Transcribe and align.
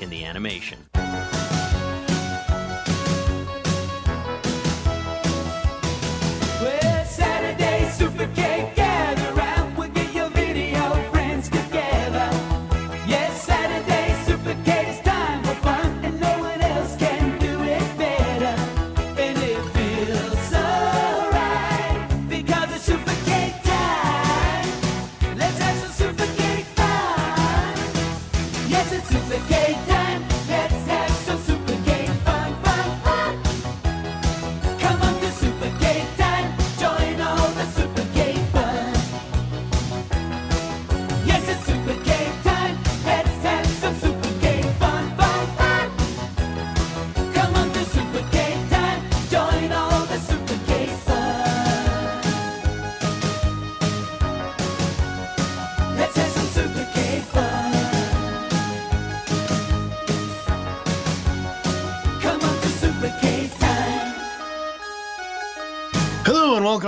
in 0.00 0.10
the 0.10 0.24
Animation. 0.24 0.78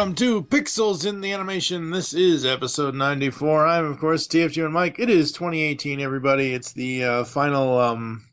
Welcome 0.06 0.14
to 0.14 0.40
Pixels 0.44 1.04
in 1.04 1.20
the 1.20 1.32
Animation. 1.32 1.90
This 1.90 2.14
is 2.14 2.46
episode 2.46 2.94
94. 2.94 3.66
I'm, 3.66 3.86
of 3.86 3.98
course, 3.98 4.28
TFG 4.28 4.64
and 4.64 4.72
Mike. 4.72 5.00
It 5.00 5.10
is 5.10 5.32
2018, 5.32 6.00
everybody. 6.00 6.54
It's 6.54 6.72
the 6.72 7.02
uh, 7.02 7.24
final 7.24 7.76
um, 7.76 8.24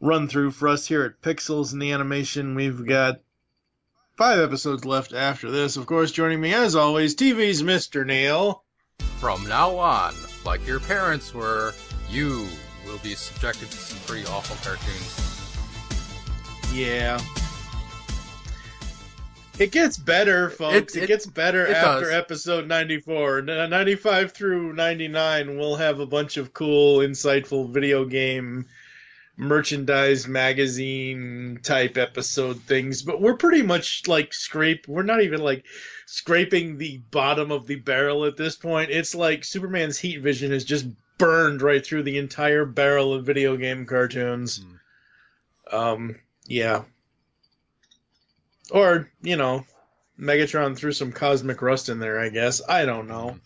run 0.00 0.26
through 0.26 0.50
for 0.50 0.66
us 0.66 0.88
here 0.88 1.04
at 1.04 1.22
Pixels 1.22 1.72
in 1.72 1.78
the 1.78 1.92
Animation. 1.92 2.56
We've 2.56 2.84
got 2.84 3.20
five 4.16 4.40
episodes 4.40 4.84
left 4.84 5.12
after 5.12 5.52
this. 5.52 5.76
Of 5.76 5.86
course, 5.86 6.10
joining 6.10 6.40
me, 6.40 6.52
as 6.52 6.74
always, 6.74 7.14
TV's 7.14 7.62
Mr. 7.62 8.04
Neil. 8.04 8.64
From 9.20 9.46
now 9.46 9.76
on, 9.76 10.16
like 10.44 10.66
your 10.66 10.80
parents 10.80 11.32
were, 11.32 11.74
you 12.10 12.48
will 12.84 12.98
be 13.04 13.14
subjected 13.14 13.70
to 13.70 13.76
some 13.76 14.00
pretty 14.04 14.26
awful 14.26 14.56
cartoons. 14.68 15.14
Yeah. 16.74 17.20
It 19.58 19.72
gets 19.72 19.96
better, 19.96 20.50
folks. 20.50 20.94
It, 20.94 21.00
It- 21.00 21.04
it- 21.04 21.06
gets 21.08 21.26
better 21.26 21.66
it 21.66 21.76
after 21.76 22.06
does. 22.06 22.12
episode 22.14 22.66
94. 22.68 23.42
95 23.42 24.32
through 24.32 24.72
99, 24.74 25.58
we'll 25.58 25.76
have 25.76 26.00
a 26.00 26.06
bunch 26.06 26.36
of 26.36 26.52
cool, 26.52 26.98
insightful 26.98 27.70
video 27.72 28.04
game 28.04 28.66
merchandise 29.40 30.26
magazine 30.26 31.60
type 31.62 31.96
episode 31.96 32.60
things, 32.62 33.02
but 33.02 33.20
we're 33.20 33.36
pretty 33.36 33.62
much 33.62 34.02
like 34.08 34.34
scrape. 34.34 34.88
We're 34.88 35.04
not 35.04 35.22
even 35.22 35.40
like 35.40 35.64
scraping 36.06 36.76
the 36.76 36.98
bottom 37.12 37.52
of 37.52 37.66
the 37.68 37.76
barrel 37.76 38.24
at 38.24 38.36
this 38.36 38.56
point. 38.56 38.90
It's 38.90 39.14
like 39.14 39.44
Superman's 39.44 39.96
heat 39.98 40.20
vision 40.22 40.50
has 40.50 40.64
just 40.64 40.86
burned 41.18 41.62
right 41.62 41.84
through 41.86 42.02
the 42.02 42.18
entire 42.18 42.64
barrel 42.64 43.14
of 43.14 43.24
video 43.26 43.56
game 43.56 43.86
cartoons. 43.86 44.64
Um, 45.70 46.16
yeah. 46.46 46.82
Or, 48.70 49.10
you 49.22 49.36
know, 49.36 49.64
Megatron 50.18 50.76
threw 50.76 50.92
some 50.92 51.12
cosmic 51.12 51.62
rust 51.62 51.88
in 51.88 51.98
there, 51.98 52.20
I 52.20 52.28
guess. 52.28 52.60
I 52.68 52.84
don't 52.84 53.08
know. 53.08 53.38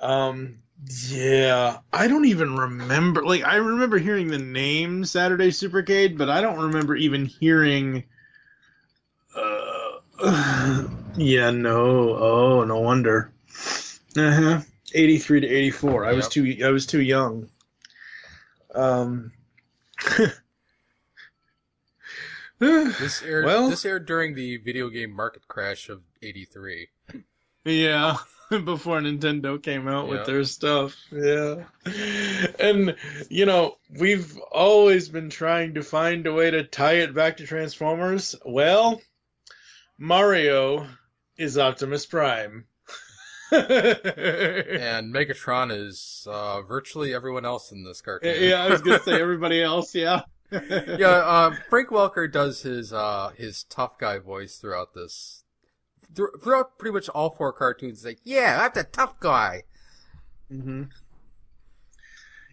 Um, 0.00 0.58
yeah. 1.08 1.78
I 1.92 2.08
don't 2.08 2.26
even 2.26 2.56
remember. 2.56 3.24
Like, 3.24 3.44
I 3.44 3.56
remember 3.56 3.98
hearing 3.98 4.28
the 4.28 4.38
name 4.38 5.04
Saturday 5.04 5.48
Supercade, 5.48 6.16
but 6.16 6.30
I 6.30 6.40
don't 6.40 6.66
remember 6.66 6.94
even 6.94 7.26
hearing. 7.26 8.04
Uh, 9.34 10.88
yeah, 11.16 11.50
no. 11.50 12.16
Oh, 12.16 12.64
no 12.64 12.80
wonder. 12.80 13.32
Uh 14.16 14.30
huh. 14.30 14.60
83 14.94 15.40
to 15.40 15.46
84. 15.46 16.06
I 16.06 16.12
was 16.12 16.28
too. 16.28 16.56
I 16.64 16.70
was 16.70 16.86
too 16.86 17.00
young. 17.00 17.48
Um. 18.74 19.32
This 22.98 23.22
aired, 23.22 23.44
Well- 23.44 23.70
this 23.70 23.84
aired 23.84 24.06
during 24.06 24.34
the 24.34 24.56
video 24.58 24.88
game 24.88 25.12
market 25.14 25.46
crash 25.48 25.88
of 25.88 26.02
'83. 26.22 26.88
Yeah, 27.64 28.16
before 28.50 29.00
Nintendo 29.00 29.62
came 29.62 29.86
out 29.88 30.08
with 30.08 30.24
their 30.26 30.42
stuff. 30.44 30.96
Yeah. 31.12 31.64
And, 32.58 32.96
you 33.28 33.44
know, 33.46 33.76
we've 33.98 34.38
always 34.50 35.08
been 35.08 35.28
trying 35.28 35.74
to 35.74 35.82
find 35.82 36.26
a 36.26 36.32
way 36.32 36.50
to 36.50 36.64
tie 36.64 36.94
it 36.94 37.14
back 37.14 37.36
to 37.38 37.46
Transformers. 37.46 38.34
Well, 38.46 39.00
Mario 39.98 40.86
is 41.36 41.58
Optimus 41.58 42.06
Prime. 42.06 42.64
And 43.50 45.14
Megatron 45.14 45.70
is 45.74 46.26
uh, 46.30 46.60
virtually 46.62 47.14
everyone 47.14 47.44
else 47.46 47.72
in 47.72 47.82
this 47.84 48.00
cartoon. 48.02 48.36
yeah, 48.42 48.62
I 48.62 48.68
was 48.68 48.82
going 48.82 48.98
to 48.98 49.04
say 49.04 49.14
everybody 49.20 49.62
else, 49.62 49.94
yeah. 49.94 50.22
yeah, 50.98 51.08
uh, 51.08 51.54
Frank 51.68 51.88
Welker 51.90 52.30
does 52.30 52.62
his 52.62 52.92
uh, 52.92 53.30
his 53.36 53.64
tough 53.64 53.98
guy 53.98 54.18
voice 54.18 54.56
throughout 54.56 54.94
this. 54.94 55.44
thr- 56.14 56.36
Throughout 56.42 56.78
pretty 56.78 56.94
much 56.94 57.08
all 57.10 57.30
four 57.30 57.52
cartoons, 57.52 58.04
like, 58.04 58.18
yeah, 58.24 58.58
I'm 58.62 58.70
the 58.74 58.84
tough 58.84 59.20
guy. 59.20 59.64
hmm 60.50 60.84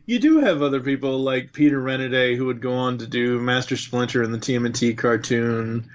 You 0.06 0.20
do 0.20 0.40
have 0.40 0.62
other 0.62 0.82
people 0.82 1.20
like 1.20 1.54
Peter 1.54 1.82
Renaday 1.82 2.36
who 2.36 2.46
would 2.46 2.62
go 2.62 2.74
on 2.74 2.98
to 3.00 3.08
do 3.08 3.40
Master 3.40 3.76
Splinter 3.78 4.24
in 4.24 4.32
the 4.32 4.38
TMNT 4.40 4.98
cartoon. 4.98 5.90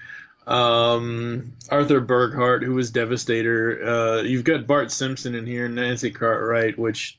Um, 0.46 1.52
Arthur 1.70 2.00
Burghardt, 2.00 2.64
who 2.64 2.74
was 2.74 2.90
Devastator. 2.90 3.84
Uh, 3.86 4.22
you've 4.22 4.42
got 4.42 4.66
Bart 4.66 4.90
Simpson 4.90 5.34
in 5.34 5.46
here, 5.46 5.66
and 5.66 5.76
Nancy 5.76 6.10
Cartwright, 6.10 6.76
which 6.78 7.18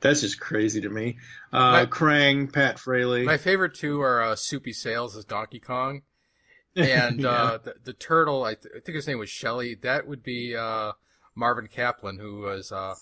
that's 0.00 0.20
just 0.20 0.40
crazy 0.40 0.80
to 0.80 0.88
me. 0.88 1.18
Uh, 1.52 1.72
My- 1.72 1.86
Krang, 1.86 2.52
Pat 2.52 2.78
Fraley. 2.78 3.24
My 3.24 3.36
favorite 3.36 3.74
two 3.74 4.00
are 4.00 4.22
uh, 4.22 4.36
Soupy 4.36 4.72
Sales 4.72 5.16
as 5.16 5.24
Donkey 5.24 5.60
Kong, 5.60 6.02
and 6.76 7.24
uh, 7.24 7.58
the, 7.62 7.74
the 7.84 7.92
turtle. 7.92 8.44
I, 8.44 8.54
th- 8.54 8.74
I 8.76 8.80
think 8.80 8.96
his 8.96 9.06
name 9.06 9.18
was 9.18 9.30
Shelly. 9.30 9.74
That 9.74 10.06
would 10.06 10.22
be 10.22 10.56
uh, 10.56 10.92
Marvin 11.34 11.68
Kaplan, 11.68 12.18
who 12.18 12.40
was 12.40 12.72
uh, 12.72 12.94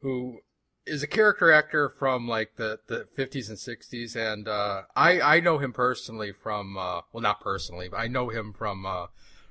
who 0.00 0.40
is 0.86 1.02
a 1.02 1.06
character 1.08 1.50
actor 1.50 1.88
from 1.88 2.28
like 2.28 2.54
the, 2.56 2.78
the 2.86 3.08
50s 3.18 3.48
and 3.48 3.58
60s, 3.58 4.14
and 4.14 4.46
uh, 4.46 4.82
I 4.94 5.20
I 5.20 5.40
know 5.40 5.58
him 5.58 5.72
personally 5.72 6.32
from 6.32 6.76
uh, 6.76 7.00
well 7.12 7.22
not 7.22 7.40
personally, 7.40 7.88
but 7.88 7.98
I 7.98 8.06
know 8.06 8.28
him 8.28 8.52
from 8.52 8.86
uh, 8.86 9.06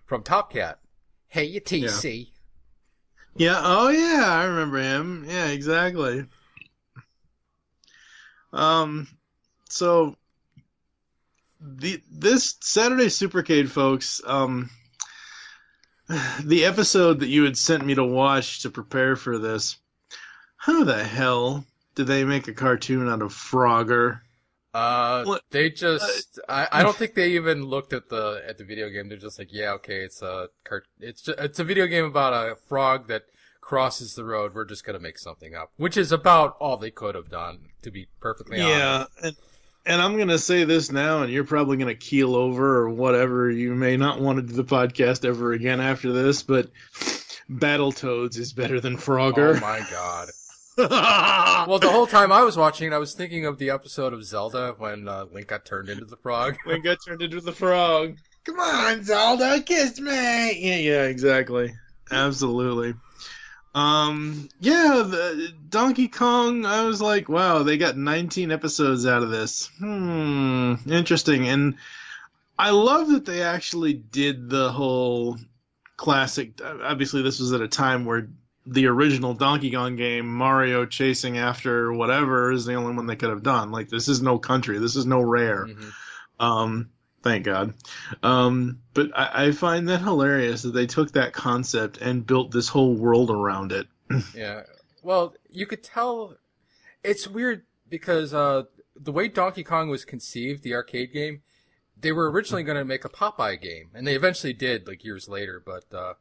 from 0.06 0.24
Top 0.24 0.52
Cat. 0.54 0.80
Hey, 1.28 1.44
you 1.44 1.60
TC. 1.60 2.30
Yeah. 3.36 3.60
Oh, 3.62 3.90
yeah. 3.90 4.24
I 4.30 4.46
remember 4.46 4.78
him. 4.78 5.26
Yeah, 5.28 5.48
exactly. 5.48 6.26
Um, 8.56 9.08
so 9.70 10.16
the 11.60 12.02
this 12.12 12.56
Saturday 12.62 13.08
Supercade, 13.08 13.70
folks. 13.70 14.22
Um, 14.26 14.70
the 16.44 16.66
episode 16.66 17.20
that 17.20 17.28
you 17.30 17.44
had 17.44 17.58
sent 17.58 17.86
me 17.86 17.96
to 17.96 18.04
watch 18.04 18.62
to 18.62 18.70
prepare 18.70 19.16
for 19.16 19.38
this. 19.38 19.78
How 20.58 20.84
the 20.84 21.04
hell 21.04 21.66
did 21.96 22.08
they 22.08 22.24
make 22.24 22.48
a 22.48 22.54
cartoon 22.54 23.10
out 23.10 23.22
of 23.22 23.34
Frogger? 23.34 24.22
Uh, 24.74 25.24
What- 25.24 25.44
they 25.52 25.70
just, 25.70 26.40
I, 26.50 26.68
I 26.72 26.84
don't 26.84 26.96
think 26.96 27.16
they 27.16 27.32
even 27.32 27.64
looked 27.64 27.94
at 27.94 28.10
the, 28.10 28.44
at 28.48 28.58
the 28.58 28.66
video 28.66 28.90
game. 28.90 29.08
They're 29.08 29.18
just 29.18 29.40
like, 29.40 29.54
yeah, 29.54 29.72
okay, 29.74 30.00
it's 30.00 30.22
a 30.22 30.50
cart, 30.66 30.86
it's 31.00 31.22
just, 31.22 31.40
it's 31.40 31.60
a 31.60 31.64
video 31.64 31.88
game 31.88 32.04
about 32.06 32.34
a 32.34 32.56
frog 32.56 33.08
that 33.08 33.24
crosses 33.66 34.14
the 34.14 34.24
road, 34.24 34.54
we're 34.54 34.64
just 34.64 34.86
gonna 34.86 35.00
make 35.00 35.18
something 35.18 35.56
up, 35.56 35.72
which 35.76 35.98
is 35.98 36.12
about 36.12 36.56
all 36.60 36.78
they 36.78 36.92
could 36.92 37.16
have 37.16 37.30
done, 37.30 37.60
to 37.82 37.90
be 37.90 38.08
perfectly 38.22 38.62
honest. 38.62 38.78
Yeah, 38.78 39.06
and, 39.24 39.36
and 39.88 40.02
I'm 40.02 40.18
gonna 40.18 40.38
say 40.38 40.64
this 40.66 40.92
now, 40.92 41.24
and 41.24 41.34
you're 41.34 41.44
probably 41.44 41.78
gonna 41.78 41.96
keel 41.96 42.36
over 42.36 42.78
or 42.78 42.90
whatever. 42.90 43.50
You 43.50 43.74
may 43.74 43.98
not 43.98 44.22
want 44.22 44.38
to 44.38 44.44
do 44.44 44.54
the 44.54 44.64
podcast 44.64 45.26
ever 45.26 45.52
again 45.52 45.82
after 45.82 46.14
this, 46.14 46.44
but 46.44 46.70
Battletoads 47.50 48.38
is 48.38 48.54
better 48.54 48.80
than 48.80 48.98
Frogger. 48.98 49.58
Oh 49.58 49.60
my 49.60 49.86
god. 49.92 50.30
Well, 51.68 51.80
the 51.80 51.90
whole 51.90 52.06
time 52.06 52.34
I 52.34 52.44
was 52.44 52.58
watching, 52.58 52.94
I 52.94 52.98
was 52.98 53.14
thinking 53.14 53.46
of 53.46 53.58
the 53.58 53.70
episode 53.70 54.12
of 54.12 54.26
Zelda 54.26 54.76
when 54.78 55.08
uh, 55.08 55.26
Link 55.32 55.48
got 55.48 55.66
turned 55.66 55.90
into 55.90 56.04
the 56.04 56.18
frog. 56.18 56.58
Link 56.66 56.84
got 56.84 56.98
turned 57.04 57.22
into 57.22 57.40
the 57.40 57.54
frog. 57.54 58.18
Come 58.44 58.60
on, 58.60 59.02
Zelda, 59.04 59.62
kiss 59.62 60.00
me. 60.02 60.12
Yeah, 60.12 60.76
yeah, 60.76 61.04
exactly. 61.04 61.74
Absolutely. 62.12 62.94
Um, 63.76 64.48
yeah, 64.62 65.04
the 65.06 65.54
Donkey 65.68 66.08
Kong, 66.08 66.66
I 66.66 66.86
was 66.86 67.02
like, 67.02 67.28
wow, 67.28 67.64
they 67.64 67.78
got 67.78 67.98
19 67.98 68.50
episodes 68.52 69.06
out 69.06 69.22
of 69.22 69.30
this. 69.30 69.70
Hmm, 69.80 70.76
interesting. 70.88 71.50
And 71.50 71.76
I 72.58 72.70
love 72.70 73.10
that 73.10 73.26
they 73.26 73.42
actually 73.42 73.94
did 73.94 74.50
the 74.50 74.72
whole 74.72 75.38
classic. 75.98 76.62
Obviously, 76.64 77.22
this 77.22 77.42
was 77.42 77.52
at 77.52 77.60
a 77.60 77.68
time 77.68 78.06
where 78.06 78.30
the 78.66 78.88
original 78.88 79.34
Donkey 79.34 79.72
Kong 79.72 79.98
game, 79.98 80.26
Mario 80.26 80.86
chasing 80.86 81.38
after 81.38 81.92
whatever, 81.92 82.54
is 82.54 82.64
the 82.66 82.76
only 82.76 82.96
one 82.96 83.08
they 83.08 83.18
could 83.18 83.30
have 83.30 83.44
done. 83.44 83.72
Like, 83.72 83.90
this 83.90 84.08
is 84.08 84.22
no 84.22 84.40
country, 84.40 84.80
this 84.80 84.96
is 84.96 85.06
no 85.06 85.20
rare. 85.20 85.66
Mhm. 85.66 85.92
Um, 86.40 86.90
thank 87.26 87.44
God. 87.44 87.74
Um, 88.22 88.80
but 88.94 89.10
I, 89.18 89.48
I 89.48 89.52
find 89.52 89.90
that 89.90 90.02
hilarious 90.02 90.62
that 90.62 90.76
they 90.76 90.86
took 90.86 91.12
that 91.14 91.34
concept 91.34 91.98
and 91.98 92.26
built 92.26 92.52
this 92.52 92.70
whole 92.70 92.94
world 92.94 93.30
around 93.30 93.74
it. 93.74 93.88
Yeah. 94.36 94.62
Well, 95.02 95.36
you 95.50 95.66
could 95.66 95.84
tell 95.84 96.38
it's 97.04 97.28
weird 97.28 97.64
because 97.90 98.34
uh, 98.34 98.64
the 98.96 99.12
way 99.12 99.28
Donkey 99.28 99.64
Kong 99.64 99.90
was 99.90 100.06
conceived, 100.06 100.64
the 100.64 100.74
arcade 100.74 101.14
game, 101.14 101.42
they 102.00 102.12
were 102.12 102.30
originally 102.30 102.64
going 102.64 102.78
to 102.78 102.86
make 102.86 103.06
a 103.06 103.10
Popeye 103.10 103.62
game, 103.62 103.90
and 103.94 104.06
they 104.06 104.16
eventually 104.16 104.54
did, 104.54 104.88
like 104.88 105.04
years 105.04 105.28
later. 105.28 105.62
But 105.64 105.96
uh, 105.96 106.14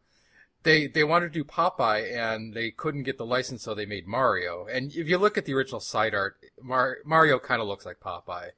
they 0.64 0.86
they 0.86 1.04
wanted 1.04 1.32
to 1.32 1.38
do 1.38 1.44
Popeye, 1.44 2.14
and 2.14 2.52
they 2.54 2.70
couldn't 2.70 3.04
get 3.04 3.16
the 3.16 3.26
license, 3.26 3.62
so 3.62 3.74
they 3.74 3.86
made 3.86 4.06
Mario. 4.06 4.66
And 4.70 4.94
if 4.94 5.08
you 5.08 5.18
look 5.18 5.38
at 5.38 5.46
the 5.46 5.54
original 5.54 5.80
side 5.80 6.14
art, 6.14 6.36
Mar- 6.62 6.98
Mario 7.04 7.38
kind 7.38 7.62
of 7.62 7.68
looks 7.68 7.86
like 7.86 8.00
Popeye. 8.00 8.50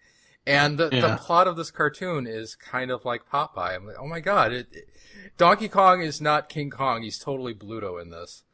And 0.46 0.78
the, 0.78 0.88
the 0.90 1.18
plot 1.20 1.48
of 1.48 1.56
this 1.56 1.70
cartoon 1.72 2.26
is 2.26 2.54
kind 2.54 2.90
of 2.92 3.04
like 3.04 3.28
Popeye. 3.28 3.74
I'm 3.74 3.86
like, 3.86 3.96
oh 3.98 4.06
my 4.06 4.20
god, 4.20 4.52
it, 4.52 4.68
it- 4.72 4.88
Donkey 5.38 5.68
Kong 5.68 6.00
is 6.02 6.20
not 6.20 6.48
King 6.48 6.70
Kong. 6.70 7.02
He's 7.02 7.18
totally 7.18 7.52
Bluto 7.52 8.00
in 8.00 8.10
this. 8.10 8.44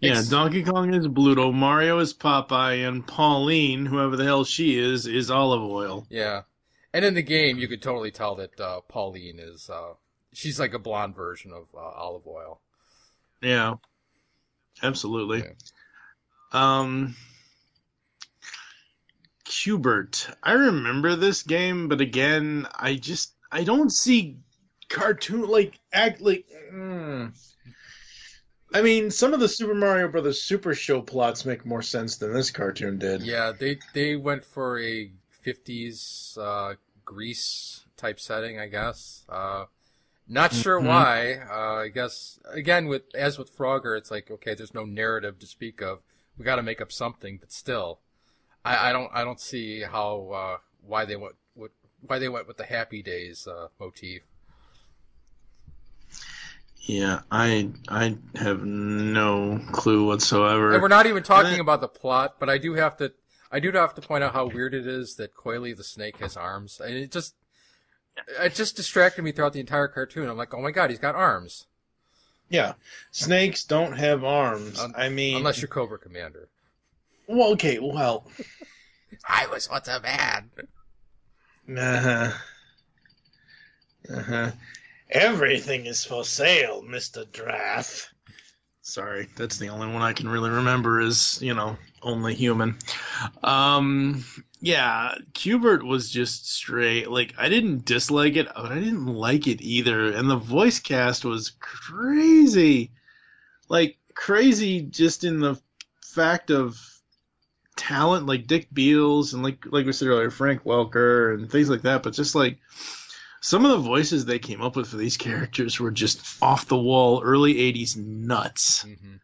Yeah, 0.00 0.12
It's- 0.12 0.28
Donkey 0.28 0.62
Kong 0.62 0.92
is 0.94 1.06
Bluto, 1.06 1.52
Mario 1.52 1.98
is 1.98 2.14
Popeye, 2.14 2.86
and 2.88 3.06
Pauline, 3.06 3.86
whoever 3.86 4.16
the 4.16 4.24
hell 4.24 4.44
she 4.44 4.78
is, 4.78 5.06
is 5.06 5.30
Olive 5.30 5.62
Oyl. 5.62 6.06
Yeah. 6.10 6.42
And 6.94 7.04
in 7.04 7.14
the 7.14 7.22
game, 7.22 7.58
you 7.58 7.68
could 7.68 7.82
totally 7.82 8.10
tell 8.10 8.34
that 8.36 8.58
uh, 8.58 8.80
Pauline 8.88 9.38
is, 9.38 9.68
uh, 9.68 9.94
she's 10.32 10.58
like 10.58 10.72
a 10.72 10.78
blonde 10.78 11.14
version 11.14 11.52
of 11.52 11.66
uh, 11.74 11.78
Olive 11.78 12.26
Oyl. 12.26 12.60
Yeah, 13.42 13.74
absolutely. 14.82 15.40
Yeah. 15.40 15.50
Um, 16.52 17.14
Q*bert. 19.46 20.28
I 20.42 20.52
remember 20.52 21.16
this 21.16 21.42
game, 21.42 21.88
but 21.88 22.00
again, 22.00 22.66
I 22.74 22.94
just 22.96 23.32
I 23.50 23.64
don't 23.64 23.90
see 23.90 24.38
cartoon 24.88 25.46
like 25.48 25.78
act 25.92 26.20
like. 26.20 26.46
mm. 26.72 27.32
I 28.74 28.82
mean, 28.82 29.10
some 29.10 29.32
of 29.32 29.40
the 29.40 29.48
Super 29.48 29.74
Mario 29.74 30.08
Brothers 30.08 30.42
Super 30.42 30.74
Show 30.74 31.00
plots 31.00 31.44
make 31.44 31.64
more 31.64 31.82
sense 31.82 32.16
than 32.16 32.32
this 32.32 32.50
cartoon 32.50 32.98
did. 32.98 33.22
Yeah, 33.22 33.52
they 33.52 33.78
they 33.94 34.16
went 34.16 34.44
for 34.44 34.78
a 34.80 35.10
50s 35.44 36.36
uh, 36.36 36.74
Grease 37.04 37.84
type 37.96 38.18
setting, 38.18 38.58
I 38.58 38.66
guess. 38.66 39.24
Uh, 39.28 39.66
not 40.28 40.52
sure 40.52 40.80
Mhm. 40.80 40.86
why. 40.86 41.34
Uh, 41.48 41.82
I 41.84 41.88
guess 41.88 42.40
again 42.50 42.86
with 42.88 43.02
as 43.14 43.38
with 43.38 43.56
Frogger, 43.56 43.96
it's 43.96 44.10
like 44.10 44.30
okay, 44.30 44.54
there's 44.54 44.74
no 44.74 44.84
narrative 44.84 45.38
to 45.38 45.46
speak 45.46 45.80
of. 45.80 46.00
We 46.36 46.44
got 46.44 46.56
to 46.56 46.62
make 46.62 46.80
up 46.80 46.92
something, 46.92 47.38
but 47.38 47.52
still, 47.52 48.00
I, 48.66 48.90
I 48.90 48.92
don't 48.92 49.10
I 49.14 49.24
don't 49.24 49.40
see 49.40 49.82
how 49.82 50.30
uh, 50.30 50.56
why 50.86 51.04
they 51.04 51.16
went 51.16 51.36
with 51.54 51.70
why 52.00 52.18
they 52.18 52.28
went 52.28 52.48
with 52.48 52.56
the 52.56 52.64
Happy 52.64 53.02
Days 53.02 53.46
uh, 53.46 53.68
motif. 53.78 54.22
Yeah, 56.82 57.20
I 57.30 57.70
I 57.88 58.16
have 58.36 58.64
no 58.64 59.60
clue 59.72 60.06
whatsoever. 60.06 60.72
And 60.72 60.82
we're 60.82 60.88
not 60.88 61.06
even 61.06 61.22
talking 61.22 61.52
then- 61.52 61.60
about 61.60 61.80
the 61.80 61.88
plot, 61.88 62.36
but 62.38 62.48
I 62.48 62.58
do 62.58 62.74
have 62.74 62.96
to 62.98 63.12
I 63.50 63.60
do 63.60 63.70
have 63.72 63.94
to 63.94 64.00
point 64.00 64.24
out 64.24 64.32
how 64.32 64.46
weird 64.46 64.74
it 64.74 64.86
is 64.86 65.14
that 65.16 65.34
Coily 65.34 65.76
the 65.76 65.84
snake 65.84 66.18
has 66.18 66.36
arms. 66.36 66.80
And 66.80 66.94
it 66.94 67.12
just 67.12 67.34
it 68.40 68.54
just 68.54 68.76
distracted 68.76 69.22
me 69.22 69.32
throughout 69.32 69.52
the 69.52 69.60
entire 69.60 69.88
cartoon. 69.88 70.28
I'm 70.28 70.36
like, 70.36 70.54
"Oh 70.54 70.60
my 70.60 70.70
god, 70.70 70.90
he's 70.90 70.98
got 70.98 71.14
arms." 71.14 71.66
Yeah, 72.48 72.74
snakes 73.10 73.64
don't 73.64 73.96
have 73.96 74.22
arms. 74.22 74.78
Un- 74.78 74.94
I 74.96 75.08
mean, 75.08 75.36
Unless 75.38 75.60
you're 75.60 75.68
Cobra 75.68 75.98
Commander. 75.98 76.48
Well, 77.28 77.52
okay, 77.52 77.78
well, 77.78 78.26
I 79.28 79.46
was 79.48 79.68
once 79.68 79.88
a 79.88 80.00
man. 80.00 80.50
uh 81.76 82.00
huh, 82.00 82.32
uh 84.14 84.22
huh. 84.22 84.50
Everything 85.10 85.86
is 85.86 86.04
for 86.04 86.24
sale, 86.24 86.82
Mister 86.82 87.24
Drath. 87.24 88.08
Sorry, 88.82 89.26
that's 89.36 89.58
the 89.58 89.68
only 89.70 89.88
one 89.88 90.02
I 90.02 90.12
can 90.12 90.28
really 90.28 90.50
remember. 90.50 91.00
Is 91.00 91.40
you 91.42 91.54
know 91.54 91.76
only 92.02 92.34
human. 92.34 92.78
Um, 93.42 94.24
yeah, 94.60 95.16
Q*bert 95.34 95.84
was 95.84 96.10
just 96.10 96.52
straight. 96.52 97.10
Like 97.10 97.34
I 97.36 97.48
didn't 97.48 97.84
dislike 97.84 98.36
it, 98.36 98.46
but 98.54 98.70
I 98.70 98.78
didn't 98.78 99.06
like 99.06 99.48
it 99.48 99.60
either. 99.60 100.12
And 100.12 100.30
the 100.30 100.36
voice 100.36 100.78
cast 100.78 101.24
was 101.24 101.50
crazy, 101.58 102.92
like 103.68 103.98
crazy, 104.14 104.82
just 104.82 105.24
in 105.24 105.40
the 105.40 105.60
fact 106.04 106.50
of 106.50 106.80
talent, 107.76 108.26
like 108.26 108.46
Dick 108.46 108.68
Beals 108.72 109.34
and 109.34 109.42
like 109.42 109.64
like 109.66 109.86
we 109.86 109.92
said 109.92 110.08
earlier, 110.08 110.30
Frank 110.30 110.64
Welker 110.64 111.34
and 111.34 111.50
things 111.50 111.70
like 111.70 111.82
that. 111.82 112.02
But 112.02 112.14
just 112.14 112.34
like 112.34 112.58
some 113.40 113.64
of 113.64 113.70
the 113.70 113.78
voices 113.88 114.24
they 114.24 114.38
came 114.38 114.62
up 114.62 114.76
with 114.76 114.88
for 114.88 114.96
these 114.96 115.16
characters 115.16 115.78
were 115.78 115.90
just 115.90 116.42
off 116.42 116.66
the 116.66 116.78
wall, 116.78 117.22
early 117.22 117.54
'80s 117.54 117.96
nuts. 117.96 118.82
hmm 118.82 119.16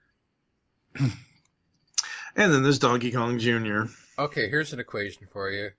And 2.35 2.53
then 2.53 2.63
there's 2.63 2.79
Donkey 2.79 3.13
Kong 3.13 3.39
Jr. 3.39 3.83
Okay, 4.19 4.49
here's 4.49 4.73
an 4.73 4.81
equation 4.81 5.27
for 5.31 5.51
you. 5.51 5.71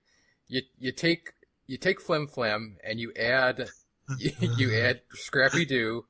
You 0.46 0.62
you 0.78 0.92
take 0.92 1.32
you 1.66 1.76
take 1.76 2.00
Flim 2.00 2.26
Flam 2.26 2.76
and 2.84 3.00
you 3.00 3.12
add 3.18 3.68
you, 4.18 4.32
you 4.58 4.74
add 4.74 5.00
Scrappy 5.14 5.64
Doo, 5.64 6.04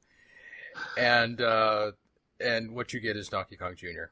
and 0.98 1.40
uh, 1.40 1.92
and 2.40 2.74
what 2.74 2.92
you 2.92 3.00
get 3.00 3.16
is 3.16 3.28
Donkey 3.28 3.56
Kong 3.56 3.74
Jr. 3.76 4.10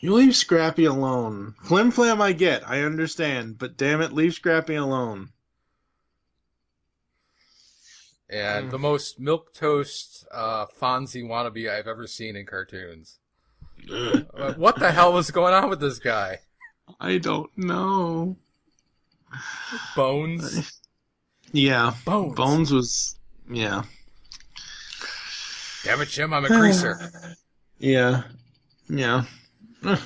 You 0.00 0.14
leave 0.14 0.34
Scrappy 0.34 0.86
alone. 0.86 1.54
Flim 1.64 1.90
Flam, 1.90 2.22
I 2.22 2.32
get, 2.32 2.66
I 2.68 2.80
understand, 2.82 3.58
but 3.58 3.76
damn 3.76 4.00
it, 4.00 4.12
leave 4.12 4.34
Scrappy 4.34 4.74
alone. 4.74 5.30
and 8.32 8.68
Mm. 8.68 8.70
the 8.70 8.78
most 8.78 9.18
milk 9.18 9.52
toast 9.52 10.24
uh, 10.30 10.64
Fonzie 10.80 11.24
wannabe 11.24 11.68
I've 11.68 11.88
ever 11.88 12.06
seen 12.06 12.36
in 12.36 12.46
cartoons. 12.46 13.18
What 14.56 14.78
the 14.78 14.92
hell 14.92 15.12
was 15.12 15.30
going 15.32 15.52
on 15.52 15.68
with 15.68 15.80
this 15.80 15.98
guy? 15.98 16.38
I 17.00 17.18
don't 17.18 17.50
know. 17.58 18.36
Bones, 19.96 20.80
Yeah, 21.52 21.92
bones. 22.04 22.36
Bones 22.36 22.72
was, 22.72 23.16
yeah, 23.50 23.82
Damn 25.82 26.00
it, 26.02 26.08
Jim! 26.10 26.32
I'm 26.32 26.44
a 26.44 26.48
greaser. 26.48 27.00
yeah, 27.78 28.24
yeah. 28.88 29.24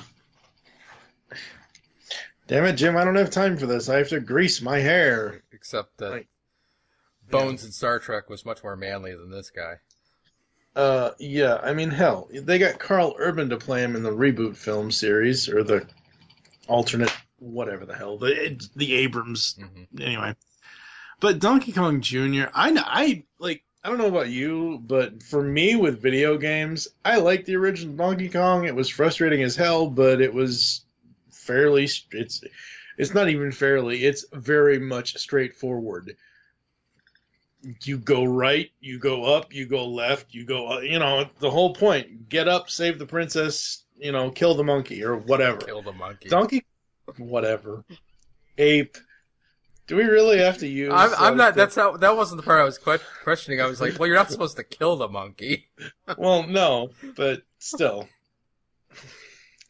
Damn 2.47 2.65
it, 2.65 2.73
Jim! 2.73 2.95
I 2.95 3.03
don't 3.03 3.15
have 3.15 3.31
time 3.31 3.57
for 3.57 3.65
this. 3.65 3.89
I 3.89 3.97
have 3.97 4.09
to 4.09 4.19
grease 4.19 4.61
my 4.61 4.79
hair. 4.79 5.41
Except 5.51 5.97
that. 5.97 6.25
Bones 7.29 7.65
in 7.65 7.71
Star 7.71 7.97
Trek 7.99 8.29
was 8.29 8.45
much 8.45 8.63
more 8.63 8.75
manly 8.75 9.15
than 9.15 9.31
this 9.31 9.49
guy. 9.49 9.75
Uh, 10.75 11.11
yeah. 11.19 11.55
I 11.63 11.73
mean, 11.73 11.89
hell, 11.89 12.29
they 12.31 12.59
got 12.59 12.79
Karl 12.79 13.15
Urban 13.17 13.49
to 13.49 13.57
play 13.57 13.83
him 13.83 13.95
in 13.95 14.03
the 14.03 14.11
reboot 14.11 14.55
film 14.55 14.91
series 14.91 15.49
or 15.49 15.63
the 15.63 15.87
alternate, 16.67 17.11
whatever 17.39 17.85
the 17.85 17.95
hell, 17.95 18.17
the 18.17 18.59
the 18.75 18.93
Abrams 18.93 19.57
hmm 19.59 20.01
anyway. 20.01 20.35
But 21.19 21.39
Donkey 21.39 21.71
Kong 21.71 22.01
Jr., 22.01 22.45
I, 22.53 22.71
know 22.71 22.83
I 22.85 23.23
like. 23.39 23.63
I 23.85 23.89
don't 23.89 23.99
know 23.99 24.07
about 24.07 24.29
you, 24.29 24.81
but 24.87 25.21
for 25.21 25.43
me 25.43 25.75
with 25.75 26.01
video 26.01 26.37
games, 26.39 26.87
I 27.05 27.17
like 27.17 27.45
the 27.45 27.55
original 27.55 27.95
Donkey 27.95 28.29
Kong. 28.29 28.65
It 28.65 28.73
was 28.73 28.89
frustrating 28.89 29.43
as 29.43 29.55
hell, 29.55 29.87
but 29.87 30.21
it 30.21 30.33
was 30.33 30.83
fairly. 31.29 31.87
It's 32.11 32.43
it's 32.97 33.13
not 33.13 33.29
even 33.29 33.51
fairly. 33.51 34.03
It's 34.03 34.25
very 34.33 34.79
much 34.79 35.15
straightforward. 35.17 36.17
you 37.83 37.99
go 37.99 38.23
right, 38.25 38.71
you 38.79 38.97
go 38.97 39.23
up, 39.23 39.53
you 39.53 39.67
go 39.67 39.87
left, 39.87 40.33
you 40.33 40.45
go. 40.45 40.67
uh, 40.67 40.79
You 40.79 40.97
know 40.97 41.29
the 41.39 41.51
whole 41.51 41.75
point. 41.75 42.27
Get 42.27 42.47
up, 42.47 42.71
save 42.71 42.97
the 42.97 43.05
princess. 43.05 43.83
You 43.99 44.11
know, 44.11 44.31
kill 44.31 44.55
the 44.55 44.63
monkey 44.63 45.03
or 45.03 45.15
whatever. 45.15 45.57
Kill 45.57 45.83
the 45.83 45.93
monkey. 45.93 46.29
Donkey, 46.29 46.65
whatever. 47.17 47.85
Ape. 48.57 48.97
Do 49.87 49.95
we 49.95 50.03
really 50.03 50.39
have 50.39 50.57
to 50.59 50.67
use? 50.67 50.91
I'm, 50.91 51.11
I'm 51.17 51.33
uh, 51.33 51.35
not. 51.35 51.55
That's 51.55 51.77
not. 51.77 51.99
That 51.99 52.17
wasn't 52.17 52.41
the 52.41 52.45
part 52.45 52.59
I 52.59 52.63
was 52.63 52.77
que- 52.77 52.99
questioning. 53.23 53.61
I 53.61 53.67
was 53.67 53.79
like, 53.79 53.99
well, 53.99 54.07
you're 54.07 54.15
not 54.15 54.31
supposed 54.31 54.57
to 54.57 54.63
kill 54.63 54.95
the 54.95 55.07
monkey. 55.07 55.67
Well, 56.17 56.43
no, 56.43 56.89
but 57.15 57.41
still. 57.57 58.07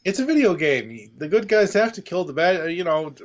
It's 0.03 0.19
a 0.19 0.25
video 0.25 0.53
game. 0.53 1.11
The 1.17 1.29
good 1.29 1.47
guys 1.47 1.73
have 1.73 1.93
to 1.93 2.01
kill 2.01 2.25
the 2.25 2.33
bad. 2.33 2.71
You 2.73 2.83
know, 2.83 3.15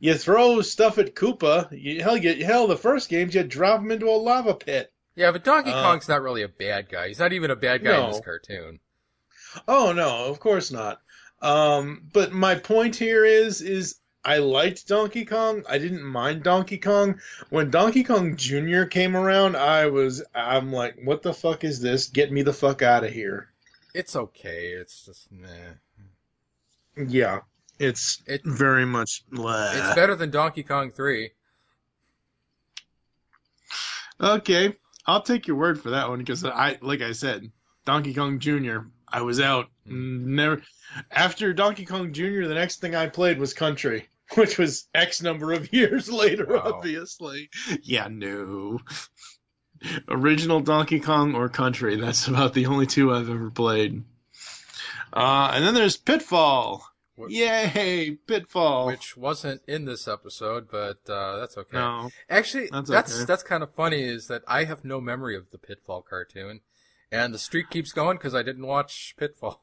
you 0.00 0.14
throw 0.14 0.62
stuff 0.62 0.98
at 0.98 1.14
Koopa. 1.14 1.68
You, 1.70 2.02
hell, 2.02 2.16
you, 2.16 2.44
hell, 2.44 2.66
the 2.66 2.76
first 2.76 3.08
games 3.08 3.34
you 3.34 3.44
drop 3.44 3.80
him 3.80 3.90
into 3.90 4.08
a 4.08 4.16
lava 4.16 4.54
pit. 4.54 4.92
Yeah, 5.14 5.32
but 5.32 5.44
Donkey 5.44 5.70
Uh, 5.70 5.82
Kong's 5.82 6.08
not 6.08 6.22
really 6.22 6.42
a 6.42 6.48
bad 6.48 6.88
guy. 6.88 7.08
He's 7.08 7.18
not 7.18 7.32
even 7.32 7.50
a 7.50 7.56
bad 7.56 7.84
guy 7.84 8.04
in 8.04 8.10
this 8.10 8.20
cartoon. 8.20 8.80
Oh 9.68 9.92
no, 9.92 10.26
of 10.26 10.40
course 10.40 10.70
not. 10.70 11.00
Um, 11.40 12.08
but 12.12 12.32
my 12.32 12.54
point 12.56 12.96
here 12.96 13.24
is, 13.24 13.60
is 13.60 13.96
I 14.26 14.38
liked 14.38 14.88
Donkey 14.88 15.24
Kong. 15.24 15.62
I 15.68 15.78
didn't 15.78 16.02
mind 16.02 16.42
Donkey 16.42 16.78
Kong. 16.78 17.20
When 17.50 17.70
Donkey 17.70 18.02
Kong 18.02 18.36
Jr. 18.36 18.82
came 18.82 19.16
around, 19.16 19.56
I 19.56 19.86
was, 19.86 20.20
I'm 20.34 20.72
like, 20.72 20.96
what 21.04 21.22
the 21.22 21.32
fuck 21.32 21.62
is 21.62 21.80
this? 21.80 22.08
Get 22.08 22.32
me 22.32 22.42
the 22.42 22.52
fuck 22.52 22.82
out 22.82 23.04
of 23.04 23.12
here. 23.12 23.50
It's 23.94 24.16
okay. 24.16 24.72
It's 24.72 25.06
just 25.06 25.30
meh. 25.30 25.74
Yeah, 26.96 27.40
it's 27.78 28.22
It- 28.26 28.42
very 28.44 28.84
much. 28.84 29.22
bleh. 29.32 29.76
It's 29.76 29.94
better 29.94 30.16
than 30.16 30.30
Donkey 30.32 30.64
Kong 30.64 30.90
3. 30.90 31.30
Okay, 34.20 34.74
I'll 35.06 35.22
take 35.22 35.46
your 35.46 35.56
word 35.56 35.80
for 35.80 35.90
that 35.90 36.08
one 36.08 36.18
because 36.18 36.44
I, 36.44 36.78
like 36.80 37.02
I 37.02 37.12
said, 37.12 37.50
Donkey 37.84 38.14
Kong 38.14 38.38
Jr. 38.38 38.78
I 39.08 39.22
was 39.22 39.40
out. 39.40 39.66
Hmm. 39.86 40.34
Never 40.34 40.62
after 41.12 41.52
Donkey 41.52 41.84
Kong 41.84 42.12
Jr. 42.12 42.46
The 42.46 42.54
next 42.54 42.80
thing 42.80 42.94
I 42.96 43.06
played 43.08 43.38
was 43.38 43.52
Country, 43.54 44.08
which 44.34 44.58
was 44.58 44.88
X 44.94 45.22
number 45.22 45.52
of 45.52 45.72
years 45.72 46.10
later. 46.12 46.46
Wow. 46.48 46.72
Obviously, 46.76 47.50
yeah, 47.82 48.08
no. 48.10 48.80
Original 50.08 50.60
Donkey 50.60 51.00
Kong 51.00 51.34
or 51.34 51.48
Country. 51.48 51.96
That's 51.96 52.26
about 52.28 52.54
the 52.54 52.66
only 52.66 52.86
two 52.86 53.12
I've 53.12 53.28
ever 53.30 53.50
played. 53.50 54.02
Uh, 55.12 55.52
and 55.54 55.64
then 55.64 55.74
there's 55.74 55.96
Pitfall. 55.96 56.86
Wh- 57.18 57.30
Yay, 57.30 58.18
Pitfall. 58.26 58.86
Which 58.86 59.16
wasn't 59.16 59.62
in 59.66 59.84
this 59.84 60.08
episode, 60.08 60.68
but 60.70 60.98
uh, 61.08 61.38
that's 61.38 61.56
okay. 61.56 61.76
no. 61.76 62.10
Actually, 62.28 62.68
That's 62.72 62.88
that's 62.90 63.14
okay. 63.16 63.24
that's, 63.24 63.42
kind 63.42 63.62
of 63.62 63.74
funny. 63.74 64.02
Is 64.02 64.26
that 64.28 64.42
I 64.46 64.64
have 64.64 64.84
no 64.84 65.00
memory 65.00 65.36
of 65.36 65.50
the 65.50 65.58
Pitfall 65.58 66.02
cartoon, 66.02 66.60
and 67.12 67.32
the 67.32 67.38
streak 67.38 67.70
keeps 67.70 67.92
going 67.92 68.16
because 68.16 68.34
I 68.34 68.42
didn't 68.42 68.66
watch 68.66 69.14
Pitfall. 69.18 69.62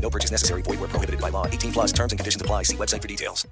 No 0.00 0.10
purchase 0.10 0.30
necessary. 0.30 0.62
Void 0.62 0.80
where 0.80 0.88
prohibited 0.88 1.20
by 1.20 1.28
law. 1.28 1.46
18 1.46 1.72
plus 1.72 1.92
terms 1.92 2.12
and 2.12 2.18
conditions 2.18 2.40
apply. 2.40 2.62
See 2.62 2.76
website 2.76 3.02
for 3.02 3.08
details. 3.08 3.46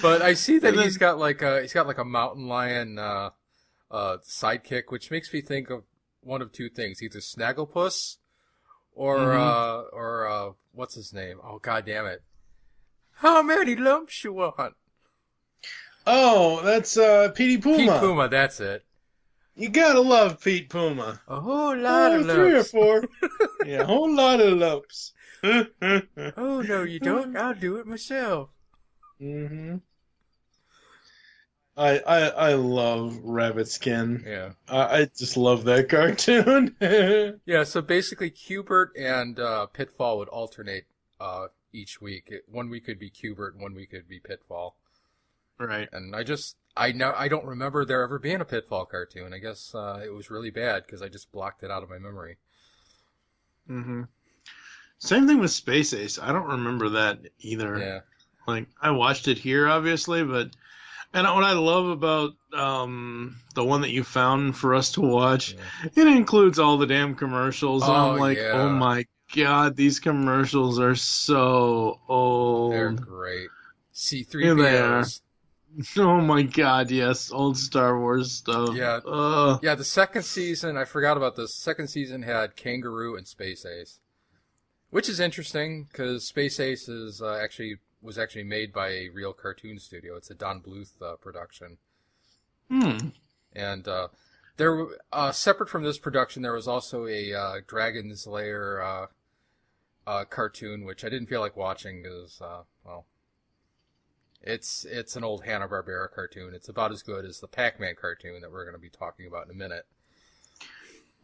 But 0.00 0.22
I 0.22 0.34
see 0.34 0.58
that 0.58 0.74
then- 0.74 0.84
he's 0.84 0.96
got 0.96 1.18
like 1.18 1.42
a 1.42 1.60
he's 1.62 1.72
got 1.72 1.86
like 1.86 1.98
a 1.98 2.04
mountain 2.04 2.46
lion 2.46 2.98
uh, 2.98 3.30
uh, 3.90 4.18
sidekick, 4.24 4.84
which 4.88 5.10
makes 5.10 5.32
me 5.32 5.40
think 5.40 5.70
of 5.70 5.82
one 6.20 6.40
of 6.40 6.52
two 6.52 6.68
things: 6.68 7.02
either 7.02 7.18
Snagglepuss 7.18 8.18
or 8.94 9.16
Mm-hmm. 9.18 9.40
uh, 9.40 9.80
or 9.96 10.26
uh, 10.28 10.50
what's 10.72 10.94
his 10.94 11.12
name? 11.12 11.38
Oh 11.42 11.58
God 11.58 11.84
damn 11.84 12.06
it! 12.06 12.22
How 13.16 13.42
many 13.42 13.74
lumps 13.74 14.22
you 14.22 14.32
want? 14.34 14.74
Oh, 16.06 16.60
that's 16.62 16.96
uh, 16.96 17.30
Petey 17.34 17.58
Puma. 17.58 17.76
Pete 17.78 17.90
Puma, 18.00 18.28
that's 18.28 18.60
it. 18.60 18.84
You 19.54 19.68
gotta 19.68 20.00
love 20.00 20.40
Pete 20.42 20.68
Puma. 20.70 21.20
A 21.28 21.40
whole 21.40 21.76
lot 21.76 22.12
Oh, 22.12 22.20
of 22.20 22.26
three 22.26 22.54
or 22.54 22.64
four. 22.64 23.04
yeah, 23.66 23.82
a 23.82 23.86
whole 23.86 24.14
lot 24.14 24.40
of 24.40 24.58
lumps. 24.58 25.12
Oh 26.36 26.60
no, 26.62 26.82
you 26.84 27.00
don't. 27.00 27.36
I'll 27.36 27.54
do 27.54 27.76
it 27.76 27.86
myself. 27.86 28.50
Mm-hmm. 29.20 29.76
I, 31.76 31.98
I 32.00 32.18
I 32.50 32.54
love 32.54 33.18
Rabbit 33.22 33.66
Skin. 33.68 34.22
Yeah. 34.26 34.52
I, 34.68 35.00
I 35.00 35.04
just 35.16 35.36
love 35.36 35.64
that 35.64 35.88
cartoon. 35.90 36.76
Yeah, 37.46 37.64
so 37.64 37.80
basically, 37.82 38.30
Q*bert 38.30 38.92
and 38.96 39.38
uh, 39.40 39.66
Pitfall 39.66 40.18
would 40.18 40.28
alternate 40.28 40.84
uh, 41.20 41.46
each 41.72 42.00
week. 42.00 42.32
One 42.46 42.68
week 42.68 42.84
could 42.86 42.98
be 42.98 43.10
Q*bert, 43.10 43.54
and 43.54 43.62
one 43.62 43.74
week 43.74 43.90
could 43.90 44.08
be 44.08 44.20
Pitfall. 44.20 44.76
Right. 45.66 45.88
And 45.92 46.14
I 46.14 46.22
just, 46.22 46.56
I 46.76 46.92
know, 46.92 47.14
I 47.16 47.28
don't 47.28 47.46
remember 47.46 47.84
there 47.84 48.02
ever 48.02 48.18
being 48.18 48.40
a 48.40 48.44
Pitfall 48.44 48.86
cartoon. 48.86 49.32
I 49.32 49.38
guess 49.38 49.74
uh, 49.74 50.00
it 50.04 50.12
was 50.12 50.30
really 50.30 50.50
bad 50.50 50.84
because 50.84 51.02
I 51.02 51.08
just 51.08 51.32
blocked 51.32 51.62
it 51.62 51.70
out 51.70 51.82
of 51.82 51.90
my 51.90 51.98
memory. 51.98 52.38
Mm-hmm. 53.68 54.02
Same 54.98 55.26
thing 55.26 55.40
with 55.40 55.50
Space 55.50 55.92
Ace. 55.92 56.18
I 56.18 56.32
don't 56.32 56.46
remember 56.46 56.90
that 56.90 57.18
either. 57.40 57.76
Yeah, 57.78 58.00
Like 58.46 58.68
I 58.80 58.92
watched 58.92 59.26
it 59.26 59.38
here, 59.38 59.68
obviously, 59.68 60.22
but 60.22 60.50
and 61.12 61.26
what 61.26 61.44
I 61.44 61.52
love 61.52 61.86
about 61.86 62.32
um 62.54 63.36
the 63.54 63.64
one 63.64 63.80
that 63.80 63.90
you 63.90 64.04
found 64.04 64.56
for 64.56 64.74
us 64.74 64.92
to 64.92 65.00
watch, 65.00 65.56
it 65.96 66.06
includes 66.06 66.58
all 66.58 66.78
the 66.78 66.86
damn 66.86 67.16
commercials. 67.16 67.82
Oh, 67.84 68.12
I'm 68.12 68.18
like, 68.18 68.38
yeah. 68.38 68.52
oh 68.52 68.70
my 68.70 69.04
god, 69.34 69.76
these 69.76 69.98
commercials 69.98 70.78
are 70.78 70.94
so 70.94 72.00
old. 72.08 72.72
they're 72.72 72.92
great. 72.92 73.48
C 73.92 74.22
three 74.22 74.44
Here 74.44 74.54
they. 74.54 74.78
POs. 74.78 75.20
Oh 75.96 76.20
my 76.20 76.42
god, 76.42 76.90
yes, 76.90 77.30
old 77.32 77.56
Star 77.56 77.98
Wars 77.98 78.32
stuff. 78.32 78.74
Yeah. 78.74 79.00
Yeah, 79.62 79.74
the 79.74 79.84
second 79.84 80.24
season, 80.24 80.76
I 80.76 80.84
forgot 80.84 81.16
about 81.16 81.36
this. 81.36 81.54
Second 81.54 81.88
season 81.88 82.22
had 82.22 82.56
Kangaroo 82.56 83.16
and 83.16 83.26
Space 83.26 83.64
Ace, 83.64 84.00
which 84.90 85.08
is 85.08 85.18
interesting 85.18 85.84
because 85.84 86.26
Space 86.26 86.60
Ace 86.60 86.88
is 86.88 87.22
uh, 87.22 87.38
actually 87.42 87.78
was 88.02 88.18
actually 88.18 88.44
made 88.44 88.72
by 88.72 88.88
a 88.88 89.08
real 89.08 89.32
cartoon 89.32 89.78
studio. 89.78 90.16
It's 90.16 90.30
a 90.30 90.34
Don 90.34 90.60
Bluth 90.60 91.00
uh, 91.00 91.16
production. 91.16 91.78
Hmm. 92.68 93.08
And 93.54 93.86
uh, 93.86 94.08
there, 94.56 94.86
uh, 95.12 95.32
separate 95.32 95.68
from 95.68 95.84
this 95.84 95.98
production, 95.98 96.42
there 96.42 96.54
was 96.54 96.68
also 96.68 97.06
a 97.06 97.32
uh, 97.32 97.54
Dragon's 97.66 98.26
Lair 98.26 98.82
uh, 98.82 99.06
uh, 100.06 100.24
cartoon, 100.24 100.84
which 100.84 101.04
I 101.04 101.08
didn't 101.08 101.28
feel 101.28 101.40
like 101.40 101.56
watching 101.56 102.02
because, 102.02 102.40
uh, 102.40 102.62
well, 102.84 103.06
it's 104.42 104.84
it's 104.84 105.16
an 105.16 105.24
old 105.24 105.44
Hanna 105.44 105.68
Barbera 105.68 106.10
cartoon. 106.12 106.52
It's 106.54 106.68
about 106.68 106.92
as 106.92 107.02
good 107.02 107.24
as 107.24 107.40
the 107.40 107.48
Pac-Man 107.48 107.94
cartoon 108.00 108.40
that 108.40 108.50
we're 108.50 108.64
going 108.64 108.76
to 108.76 108.80
be 108.80 108.90
talking 108.90 109.26
about 109.26 109.46
in 109.46 109.50
a 109.50 109.54
minute. 109.54 109.86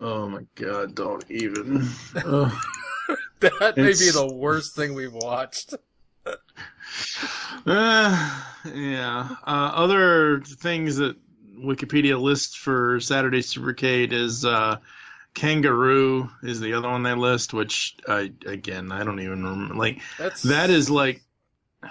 Oh 0.01 0.29
my 0.29 0.47
god, 0.55 0.95
don't 0.95 1.25
even. 1.31 1.89
Ugh. 2.17 2.53
That 3.41 3.77
may 3.77 3.93
be 3.93 4.11
the 4.11 4.31
worst 4.35 4.75
thing 4.77 4.95
we've 4.95 5.15
watched. 5.15 5.75
Uh, 7.67 8.43
yeah. 8.75 9.29
Uh, 9.47 9.71
other 9.75 10.41
things 10.41 10.97
that 10.97 11.17
Wikipedia 11.59 12.21
lists 12.21 12.55
for 12.55 12.99
Saturday 13.01 13.41
Supercade 13.41 14.13
is 14.13 14.45
uh, 14.45 14.79
Kangaroo 15.35 16.31
is 16.43 16.61
the 16.61 16.73
other 16.75 16.89
one 16.89 17.03
they 17.03 17.15
list, 17.15 17.53
which 17.53 17.97
I 18.09 18.33
again 18.47 18.91
I 18.91 19.05
don't 19.05 19.21
even 19.21 19.45
remember. 19.45 19.75
Like 19.75 20.01
That's 20.19 20.43
that 20.43 20.71
is 20.71 20.89
like 20.89 21.23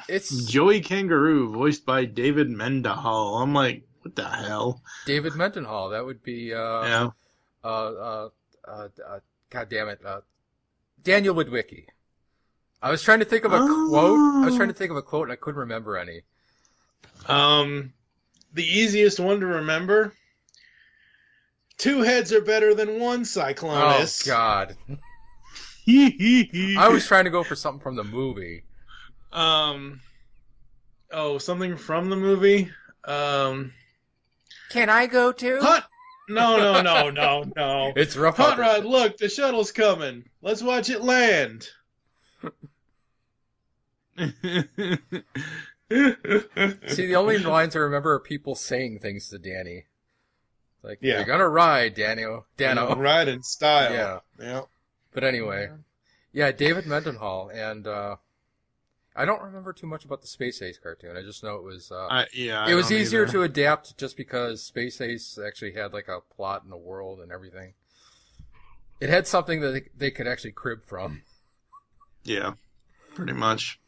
it's 0.08 0.46
Joey 0.46 0.82
Kangaroo 0.82 1.52
voiced 1.52 1.86
by 1.86 2.06
David 2.06 2.50
Mendenhall. 2.50 3.42
I'm 3.42 3.54
like, 3.54 3.84
what 4.02 4.16
the 4.16 4.28
hell? 4.28 4.82
David 5.06 5.36
Mendenhall. 5.36 5.90
That 5.90 6.06
would 6.06 6.24
be 6.24 6.54
uh, 6.54 6.84
yeah. 6.84 7.10
uh, 7.64 7.68
uh, 7.68 8.30
uh, 8.68 8.88
uh, 9.08 9.20
God 9.50 9.70
damn 9.70 9.90
it, 9.90 10.00
uh, 10.06 10.22
Daniel 11.04 11.36
Witwicky. 11.36 11.86
I 12.82 12.92
was 12.92 13.02
trying 13.02 13.20
to 13.20 13.26
think 13.26 13.44
of 13.44 13.54
a 13.54 13.60
quote. 13.60 14.44
I 14.44 14.46
was 14.46 14.56
trying 14.56 14.68
to 14.68 14.74
think 14.74 14.92
of 14.92 14.98
a 14.98 15.02
quote, 15.02 15.24
and 15.24 15.34
I 15.34 15.36
couldn't 15.36 15.60
remember 15.60 15.98
any. 15.98 16.22
Um, 17.28 17.94
the 18.54 18.64
easiest 18.64 19.20
one 19.20 19.40
to 19.40 19.46
remember. 19.46 20.14
Two 21.78 22.02
heads 22.02 22.32
are 22.34 22.42
better 22.42 22.76
than 22.76 23.00
one, 23.00 23.24
Cyclonus. 23.24 24.28
Oh 24.28 24.32
God! 24.32 24.78
I 25.88 26.90
was 26.90 27.08
trying 27.08 27.26
to 27.26 27.30
go 27.30 27.44
for 27.44 27.56
something 27.56 27.82
from 27.82 27.96
the 27.96 28.04
movie. 28.04 28.64
Um. 29.32 30.02
Oh, 31.12 31.38
something 31.38 31.78
from 31.78 32.10
the 32.10 32.16
movie. 32.16 32.70
Um. 33.06 33.74
Can 34.70 34.90
I 34.90 35.08
go 35.08 35.32
too? 35.32 35.60
Hot. 35.62 35.88
No, 36.30 36.58
no, 36.58 36.82
no, 36.82 37.10
no, 37.12 37.44
no. 37.56 37.94
It's 37.96 38.18
rough. 38.18 38.38
Hot 38.38 38.52
out 38.52 38.58
there. 38.58 38.66
Rod, 38.66 38.86
look, 38.86 39.18
the 39.18 39.30
shuttle's 39.30 39.72
coming. 39.72 40.26
Let's 40.42 40.62
watch 40.62 40.90
it 40.90 41.02
land. 41.02 41.70
See, 45.90 47.06
the 47.06 47.16
only 47.16 47.38
lines 47.38 47.76
I 47.76 47.80
remember 47.80 48.14
are 48.14 48.20
people 48.20 48.56
saying 48.56 49.00
things 49.00 49.30
to 49.30 49.38
Danny. 49.40 49.86
Like, 50.84 51.00
Yeah. 51.02 51.18
you're 51.18 51.26
gonna 51.26 51.48
ride, 51.48 51.96
Daniel. 51.96 52.46
Dano. 52.58 52.96
Ride 52.96 53.28
in 53.30 53.44
style. 53.44 53.92
Yeah. 53.94 54.20
Yeah. 54.40 54.62
But 55.14 55.24
anyway, 55.24 55.70
yeah, 56.34 56.52
David 56.52 56.86
Mendenhall, 56.86 57.50
and 57.50 57.88
uh, 57.88 58.18
I 59.18 59.26
don't 59.26 59.42
remember 59.42 59.74
too 59.74 59.88
much 59.88 60.06
about 60.06 60.22
the 60.22 60.28
Space 60.28 60.62
Ace 60.62 60.78
cartoon. 60.78 61.18
I 61.18 61.24
just 61.24 61.44
know 61.44 61.56
it 61.56 61.64
was 61.64 61.92
uh, 61.92 62.08
I, 62.10 62.28
yeah. 62.34 62.64
I 62.64 62.72
it 62.72 62.76
was 62.76 62.92
easier 62.92 63.24
either. 63.24 63.32
to 63.32 63.42
adapt 63.42 63.98
just 63.98 64.16
because 64.16 64.64
Space 64.64 65.02
Ace 65.02 65.40
actually 65.44 65.74
had 65.74 65.92
like 65.92 66.08
a 66.08 66.20
plot 66.36 66.64
and 66.64 66.72
a 66.72 66.78
world 66.78 67.20
and 67.20 67.32
everything. 67.32 67.74
It 69.02 69.10
had 69.10 69.26
something 69.26 69.60
that 69.62 69.72
they, 69.72 69.82
they 69.98 70.12
could 70.12 70.28
actually 70.28 70.52
crib 70.52 70.86
from. 70.86 71.24
Yeah, 72.24 72.54
pretty 73.16 73.34
much. 73.34 73.80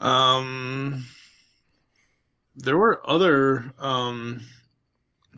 Um, 0.00 1.06
there 2.54 2.78
were 2.78 3.02
other 3.04 3.72
um 3.80 4.40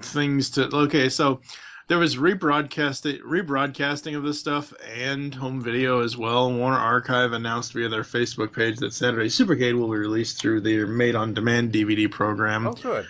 things 0.03 0.51
to. 0.51 0.69
Okay, 0.77 1.09
so 1.09 1.41
there 1.89 1.99
was 1.99 2.17
rebroadcasting 2.17 3.21
rebroadcasting 3.21 4.17
of 4.17 4.23
this 4.23 4.41
stuff 4.41 4.73
and 4.97 5.35
home 5.35 5.61
video 5.63 6.01
as 6.01 6.17
well. 6.17 6.53
Warner 6.53 6.79
Archive 6.79 7.33
announced 7.33 7.73
via 7.73 7.89
their 7.89 8.03
Facebook 8.03 8.53
page 8.55 8.79
that 8.79 8.95
Saturday 8.95 9.29
Supercade 9.29 9.79
will 9.79 9.89
be 9.91 9.99
released 9.99 10.39
through 10.41 10.63
their 10.63 10.87
made-on-demand 10.87 11.73
DVD 11.73 12.11
program. 12.11 12.67
Oh, 12.67 12.73
good. 12.73 13.07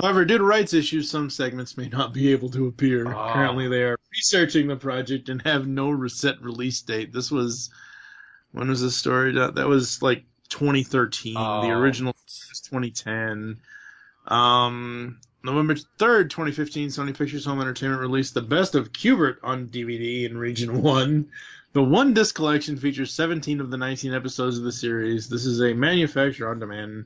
However, 0.00 0.24
due 0.24 0.38
to 0.38 0.44
rights 0.44 0.74
issues, 0.74 1.10
some 1.10 1.28
segments 1.28 1.76
may 1.76 1.88
not 1.88 2.14
be 2.14 2.30
able 2.30 2.48
to 2.50 2.68
appear. 2.68 3.12
Oh. 3.12 3.30
Currently, 3.32 3.66
they 3.68 3.82
are 3.82 3.98
researching 4.12 4.68
the 4.68 4.76
project 4.76 5.28
and 5.28 5.42
have 5.42 5.66
no 5.66 5.90
re- 5.90 6.08
set 6.08 6.40
release 6.40 6.80
date. 6.82 7.12
This 7.12 7.32
was 7.32 7.70
when 8.52 8.68
was 8.68 8.80
this 8.80 8.96
story? 8.96 9.32
That 9.32 9.66
was 9.66 10.00
like 10.00 10.24
2013. 10.50 11.34
The 11.34 11.40
Oh. 11.40 11.68
original 11.70 12.14
was 12.24 12.60
2010. 12.60 13.58
Um, 14.28 15.18
November 15.44 15.74
3rd, 15.74 16.30
2015, 16.30 16.88
Sony 16.88 17.16
Pictures 17.16 17.44
Home 17.44 17.60
Entertainment 17.60 18.00
released 18.00 18.34
the 18.34 18.42
Best 18.42 18.74
of 18.74 18.92
Q*bert 18.92 19.38
on 19.42 19.68
DVD 19.68 20.24
in 20.28 20.36
Region 20.36 20.82
1. 20.82 21.28
The 21.74 21.82
one 21.82 22.14
disc 22.14 22.34
collection 22.34 22.76
features 22.76 23.12
17 23.12 23.60
of 23.60 23.70
the 23.70 23.76
19 23.76 24.14
episodes 24.14 24.58
of 24.58 24.64
the 24.64 24.72
series. 24.72 25.28
This 25.28 25.44
is 25.44 25.60
a 25.60 25.74
manufacturer 25.74 26.50
on 26.50 26.58
demand 26.58 27.04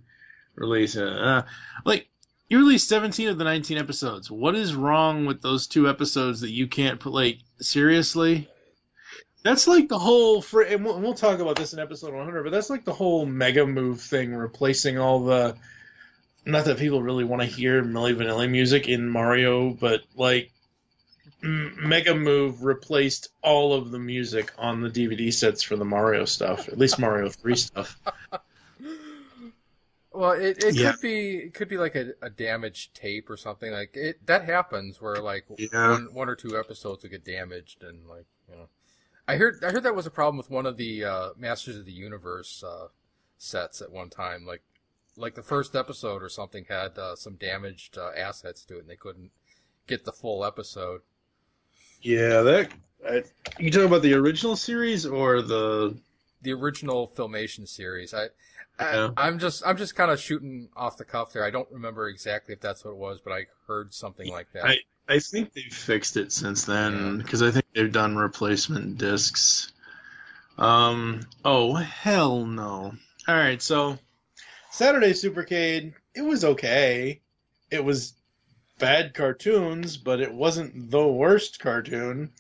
release. 0.54 0.96
Uh, 0.96 1.42
like, 1.84 2.08
you 2.48 2.58
released 2.58 2.88
17 2.88 3.28
of 3.28 3.38
the 3.38 3.44
19 3.44 3.76
episodes. 3.76 4.30
What 4.30 4.54
is 4.54 4.74
wrong 4.74 5.26
with 5.26 5.42
those 5.42 5.66
two 5.66 5.88
episodes 5.88 6.40
that 6.42 6.50
you 6.50 6.68
can't 6.68 7.00
put, 7.00 7.12
like, 7.12 7.38
seriously? 7.60 8.48
That's 9.42 9.66
like 9.66 9.88
the 9.88 9.98
whole, 9.98 10.40
fr- 10.40 10.62
and 10.62 10.84
we'll, 10.84 11.00
we'll 11.00 11.14
talk 11.14 11.40
about 11.40 11.56
this 11.56 11.72
in 11.72 11.80
episode 11.80 12.14
100, 12.14 12.44
but 12.44 12.52
that's 12.52 12.70
like 12.70 12.84
the 12.84 12.92
whole 12.92 13.26
Mega 13.26 13.66
Move 13.66 14.00
thing, 14.00 14.34
replacing 14.34 14.98
all 14.98 15.24
the, 15.24 15.56
not 16.44 16.64
that 16.64 16.78
people 16.78 17.02
really 17.02 17.24
want 17.24 17.42
to 17.42 17.46
hear 17.46 17.82
Milli 17.82 18.14
Vanilli 18.14 18.50
music 18.50 18.88
in 18.88 19.08
Mario, 19.08 19.70
but 19.70 20.02
like, 20.16 20.50
M- 21.42 21.76
Mega 21.80 22.14
Move 22.14 22.62
replaced 22.64 23.28
all 23.42 23.74
of 23.74 23.90
the 23.90 23.98
music 23.98 24.52
on 24.58 24.80
the 24.80 24.88
DVD 24.90 25.32
sets 25.32 25.62
for 25.62 25.76
the 25.76 25.84
Mario 25.84 26.24
stuff, 26.24 26.68
at 26.68 26.78
least 26.78 26.98
Mario 26.98 27.28
3 27.42 27.54
stuff. 27.56 28.00
Well, 30.14 30.32
it, 30.32 30.62
it 30.62 30.76
Yeah. 30.76 30.92
could 30.92 31.00
be 31.00 31.36
it 31.36 31.54
could 31.54 31.68
be 31.68 31.78
like 31.78 31.94
a, 31.94 32.12
a 32.20 32.28
damaged 32.28 32.94
tape 32.94 33.30
or 33.30 33.36
something 33.36 33.72
like 33.72 33.96
it. 33.96 34.26
That 34.26 34.44
happens 34.44 35.00
where 35.00 35.16
like 35.22 35.46
Yeah. 35.56 35.88
one 35.90 36.12
one 36.12 36.28
or 36.28 36.36
two 36.36 36.58
episodes 36.58 37.02
will 37.02 37.10
get 37.10 37.24
damaged 37.24 37.82
and 37.82 38.06
like 38.06 38.26
you 38.48 38.56
know. 38.56 38.68
I 39.26 39.36
heard 39.36 39.64
I 39.64 39.70
heard 39.70 39.84
that 39.84 39.94
was 39.94 40.06
a 40.06 40.10
problem 40.10 40.36
with 40.36 40.50
one 40.50 40.66
of 40.66 40.76
the 40.76 41.04
uh, 41.04 41.30
Masters 41.38 41.76
of 41.78 41.86
the 41.86 41.92
Universe 41.92 42.62
uh, 42.62 42.88
sets 43.38 43.80
at 43.80 43.90
one 43.90 44.10
time. 44.10 44.44
Like 44.44 44.62
like 45.16 45.34
the 45.34 45.42
first 45.42 45.74
episode 45.74 46.22
or 46.22 46.28
something 46.28 46.64
had 46.68 46.98
uh, 46.98 47.16
some 47.16 47.34
damaged 47.34 47.98
uh, 47.98 48.10
assets 48.16 48.64
to 48.64 48.76
it 48.76 48.80
and 48.80 48.88
they 48.90 48.96
couldn't 48.96 49.30
get 49.86 50.04
the 50.04 50.12
full 50.12 50.44
episode. 50.44 51.00
Yeah, 52.00 52.42
that. 52.42 52.70
I, 53.08 53.22
you 53.58 53.70
talking 53.70 53.88
about 53.88 54.02
the 54.02 54.14
original 54.14 54.56
series 54.56 55.06
or 55.06 55.42
the? 55.42 55.98
The 56.42 56.52
original 56.52 57.08
filmation 57.08 57.68
series. 57.68 58.14
I, 58.14 58.24
I 58.78 58.94
Yeah. 58.94 59.10
I'm 59.16 59.38
just 59.38 59.62
I'm 59.64 59.76
just 59.76 59.94
kind 59.94 60.10
of 60.10 60.20
shooting 60.20 60.68
off 60.76 60.96
the 60.96 61.04
cuff 61.04 61.32
there. 61.32 61.44
I 61.44 61.50
don't 61.50 61.70
remember 61.70 62.08
exactly 62.08 62.54
if 62.54 62.60
that's 62.60 62.84
what 62.84 62.92
it 62.92 62.96
was, 62.96 63.20
but 63.22 63.32
I 63.32 63.46
heard 63.68 63.94
something 63.94 64.30
like 64.30 64.52
that. 64.52 64.64
I 64.64 64.78
I 65.08 65.18
think 65.18 65.52
they've 65.52 65.72
fixed 65.72 66.16
it 66.16 66.32
since 66.32 66.64
then 66.64 67.18
because 67.18 67.42
I 67.42 67.50
think 67.50 67.66
they've 67.74 67.92
done 67.92 68.16
replacement 68.16 68.98
discs. 68.98 69.72
Um. 70.58 71.20
Oh 71.44 71.74
hell 71.74 72.44
no! 72.44 72.94
All 73.28 73.34
right, 73.34 73.60
so 73.62 73.98
Saturday 74.74 75.10
Supercade. 75.10 75.92
It 76.14 76.22
was 76.22 76.46
okay. 76.46 77.20
It 77.70 77.84
was 77.84 78.14
bad 78.78 79.12
cartoons, 79.12 79.98
but 79.98 80.18
it 80.18 80.32
wasn't 80.32 80.90
the 80.90 81.06
worst 81.06 81.60
cartoon, 81.60 82.32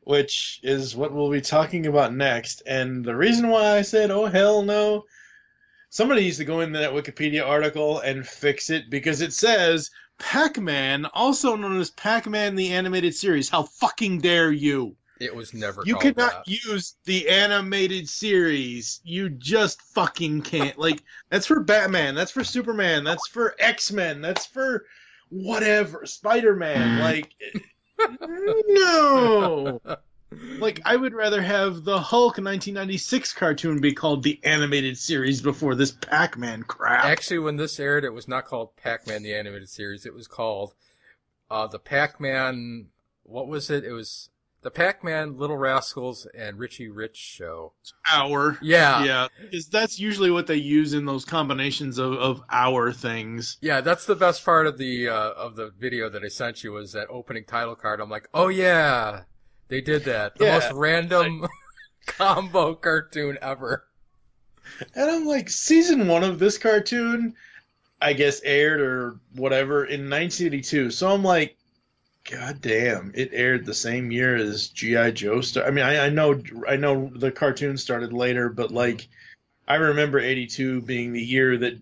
which 0.00 0.60
is 0.62 0.96
what 0.96 1.12
we'll 1.12 1.30
be 1.30 1.42
talking 1.42 1.86
about 1.86 2.14
next. 2.14 2.62
And 2.66 3.04
the 3.04 3.14
reason 3.14 3.50
why 3.50 3.76
I 3.76 3.82
said 3.82 4.10
oh 4.10 4.24
hell 4.24 4.62
no. 4.62 5.04
Somebody 5.90 6.22
needs 6.22 6.38
to 6.38 6.46
go 6.46 6.60
into 6.60 6.78
that 6.78 6.92
Wikipedia 6.92 7.46
article 7.46 8.00
and 8.00 8.26
fix 8.26 8.70
it 8.70 8.88
because 8.88 9.20
it 9.20 9.34
says 9.34 9.90
Pac-Man, 10.18 11.04
also 11.04 11.54
known 11.54 11.78
as 11.78 11.90
Pac-Man 11.90 12.54
the 12.54 12.72
animated 12.72 13.14
series. 13.14 13.50
How 13.50 13.64
fucking 13.64 14.20
dare 14.20 14.50
you? 14.50 14.96
It 15.20 15.34
was 15.34 15.52
never 15.54 15.82
You 15.84 15.94
called 15.94 16.14
cannot 16.16 16.44
that. 16.46 16.48
use 16.48 16.94
the 17.04 17.28
animated 17.28 18.08
series. 18.08 19.00
You 19.04 19.28
just 19.30 19.82
fucking 19.82 20.42
can't. 20.42 20.78
Like 20.78 21.02
that's 21.30 21.46
for 21.46 21.60
Batman, 21.60 22.14
that's 22.14 22.30
for 22.30 22.44
Superman, 22.44 23.04
that's 23.04 23.26
for 23.28 23.54
X-Men, 23.58 24.20
that's 24.20 24.46
for 24.46 24.84
whatever, 25.30 26.06
Spider-Man. 26.06 27.00
Like 27.00 27.34
no. 28.68 29.80
Like 30.58 30.80
I 30.84 30.94
would 30.96 31.14
rather 31.14 31.40
have 31.40 31.84
the 31.84 31.98
Hulk 31.98 32.32
1996 32.38 33.32
cartoon 33.32 33.80
be 33.80 33.92
called 33.94 34.22
the 34.22 34.38
animated 34.44 34.98
series 34.98 35.40
before 35.40 35.74
this 35.74 35.90
Pac-Man 35.92 36.64
crap. 36.64 37.04
Actually, 37.06 37.38
when 37.38 37.56
this 37.56 37.80
aired, 37.80 38.04
it 38.04 38.12
was 38.12 38.28
not 38.28 38.44
called 38.44 38.76
Pac-Man 38.76 39.22
the 39.22 39.34
animated 39.34 39.70
series. 39.70 40.04
It 40.04 40.14
was 40.14 40.28
called 40.28 40.74
uh, 41.50 41.66
the 41.66 41.78
Pac-Man. 41.78 42.88
What 43.22 43.48
was 43.48 43.70
it? 43.70 43.84
It 43.84 43.92
was 43.92 44.28
the 44.62 44.70
Pac-Man, 44.70 45.36
Little 45.38 45.56
Rascals, 45.56 46.26
and 46.34 46.58
Richie 46.58 46.88
Rich 46.88 47.16
show. 47.16 47.74
hour. 48.10 48.58
Yeah, 48.60 49.00
Yeah, 49.00 49.28
because 49.40 49.68
that's 49.68 49.98
usually 50.00 50.30
what 50.30 50.46
they 50.46 50.56
use 50.56 50.94
in 50.94 51.04
those 51.06 51.24
combinations 51.24 51.98
of, 51.98 52.14
of 52.14 52.42
hour 52.50 52.92
things. 52.92 53.58
Yeah, 53.60 53.80
that's 53.80 54.04
the 54.06 54.14
best 54.16 54.44
part 54.44 54.66
of 54.66 54.78
the 54.78 55.08
uh, 55.08 55.30
of 55.32 55.56
the 55.56 55.70
video 55.70 56.08
that 56.10 56.24
I 56.24 56.28
sent 56.28 56.62
you 56.64 56.72
was 56.72 56.92
that 56.92 57.08
opening 57.10 57.44
title 57.44 57.74
card. 57.76 58.00
I'm 58.00 58.10
like, 58.10 58.28
oh 58.32 58.48
yeah, 58.48 59.24
they 59.68 59.80
did 59.80 60.04
that. 60.04 60.38
The 60.38 60.44
Yeah, 60.44 60.46
most 60.46 60.70
random 60.72 61.46
combo 62.06 62.74
cartoon 62.74 63.38
ever. 63.42 63.88
And 64.94 65.10
I'm 65.10 65.24
like, 65.24 65.48
season 65.48 66.08
one 66.08 66.24
of 66.24 66.38
this 66.38 66.58
cartoon, 66.58 67.34
I 68.02 68.14
guess 68.14 68.42
aired 68.42 68.80
or 68.82 69.20
whatever 69.34 69.84
in 69.86 70.10
1982. 70.10 70.92
So 70.92 71.10
I'm 71.12 71.24
like, 71.24 71.57
God 72.30 72.60
damn, 72.60 73.12
it 73.14 73.30
aired 73.32 73.64
the 73.64 73.74
same 73.74 74.10
year 74.10 74.36
as 74.36 74.68
GI 74.68 75.12
Joe. 75.12 75.40
Star- 75.40 75.64
I 75.64 75.70
mean, 75.70 75.84
I, 75.84 76.06
I 76.06 76.08
know, 76.10 76.40
I 76.68 76.76
know 76.76 77.10
the 77.14 77.30
cartoon 77.32 77.78
started 77.78 78.12
later, 78.12 78.48
but 78.50 78.70
like, 78.70 79.08
I 79.66 79.76
remember 79.76 80.18
'82 80.18 80.82
being 80.82 81.12
the 81.12 81.22
year 81.22 81.56
that 81.58 81.80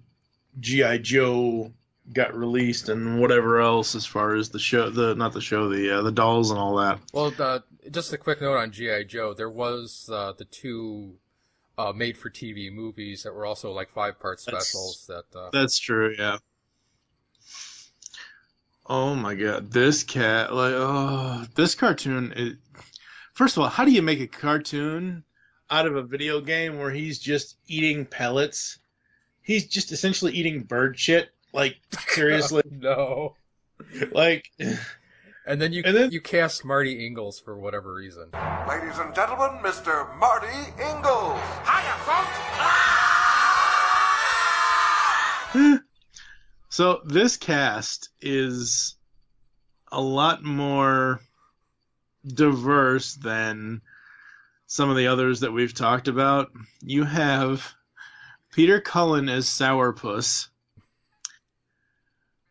GI 0.61 1.00
Joe 1.00 1.72
got 2.12 2.35
released 2.35 2.88
and 2.88 3.20
whatever 3.20 3.61
else 3.61 3.94
as 3.96 4.06
far 4.06 4.37
as 4.37 4.48
the 4.50 4.59
show, 4.59 4.90
the 4.90 5.14
not 5.16 5.32
the 5.32 5.40
show, 5.40 5.68
the 5.68 5.98
uh, 5.98 6.02
the 6.02 6.12
dolls 6.12 6.50
and 6.50 6.59
all 6.59 6.76
that. 6.76 7.00
Well, 7.12 7.32
uh, 7.38 7.61
just 7.90 8.12
a 8.12 8.18
quick 8.18 8.40
note 8.40 8.56
on 8.56 8.70
GI 8.70 9.06
Joe. 9.06 9.35
There 9.35 9.50
was 9.50 10.09
uh, 10.12 10.32
the 10.38 10.44
two 10.44 11.14
uh, 11.78 11.92
made-for-TV 11.92 12.72
movies 12.72 13.22
that 13.24 13.35
were 13.35 13.44
also 13.46 13.72
like 13.72 13.90
five-part 13.90 14.40
That's- 14.44 14.68
specials. 14.68 15.06
That 15.09 15.38
uh, 15.38 15.50
That's 15.52 15.78
true, 15.78 16.14
yeah. 16.16 16.38
Oh 18.88 19.14
my 19.16 19.35
god, 19.35 19.70
this 19.72 20.03
cat 20.05 20.55
like 20.55 20.72
oh 20.75 21.44
this 21.55 21.75
cartoon 21.75 22.33
it, 22.37 22.57
First 23.35 23.57
of 23.57 23.62
all, 23.64 23.68
how 23.68 23.85
do 23.85 23.90
you 23.90 24.01
make 24.01 24.20
a 24.20 24.27
cartoon 24.27 25.22
out 25.70 25.87
of 25.87 25.94
a 25.96 26.03
video 26.03 26.40
game 26.40 26.79
where 26.79 26.90
he's 26.90 27.18
just 27.18 27.57
eating 27.66 28.07
pellets? 28.07 28.79
He's 29.42 29.66
just 29.66 29.92
essentially 29.92 30.33
eating 30.33 30.62
bird 30.62 30.99
shit. 30.99 31.31
Like 31.53 31.77
seriously, 32.09 32.62
no. 32.70 33.35
like 34.12 34.51
And 35.46 35.61
then 35.61 35.72
you 35.72 35.83
And 35.85 35.94
then- 35.96 36.11
you 36.12 36.20
cast 36.20 36.64
Marty 36.64 37.09
Ingels 37.11 37.42
for 37.42 37.59
whatever 37.59 37.92
reason. 37.94 38.31
Ladies 38.68 38.99
and 38.99 39.14
gentlemen, 39.14 39.59
Mr. 39.62 40.16
Marty 40.18 40.46
Ingels. 40.79 41.40
Hiya, 41.66 41.96
folks. 45.53 45.83
So 46.77 47.01
this 47.07 47.39
cast 47.39 48.11
is 48.21 48.97
a 49.91 49.99
lot 49.99 50.45
more 50.45 51.23
diverse 52.27 53.15
than 53.15 53.81
some 54.67 54.91
of 54.91 54.99
the 54.99 55.07
others 55.07 55.41
that 55.41 55.53
we've 55.53 55.73
talked 55.73 56.07
about. 56.07 56.53
You 56.83 57.05
have 57.05 57.73
Peter 58.53 58.79
Cullen 58.79 59.31
as 59.31 59.47
Sourpuss, 59.47 60.49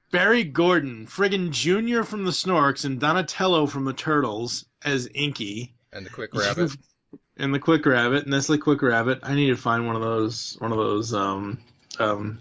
Barry 0.09 0.43
Gordon, 0.43 1.05
friggin' 1.05 1.51
Junior 1.51 2.03
from 2.03 2.25
the 2.25 2.31
Snorks, 2.31 2.83
and 2.83 2.99
Donatello 2.99 3.67
from 3.67 3.85
the 3.85 3.93
Turtles 3.93 4.65
as 4.83 5.07
Inky. 5.13 5.75
And 5.93 6.03
the 6.03 6.09
Quik 6.09 6.33
Rabbit. 6.33 6.75
and 7.37 7.53
the 7.53 7.59
Quik 7.59 7.85
Rabbit, 7.85 8.25
Nestle 8.25 8.57
Quik 8.57 8.81
Rabbit. 8.81 9.19
I 9.21 9.35
need 9.35 9.49
to 9.49 9.55
find 9.55 9.85
one 9.85 9.95
of 9.95 10.01
those, 10.01 10.57
one 10.57 10.71
of 10.71 10.79
those 10.79 11.13
um, 11.13 11.59
um, 11.99 12.39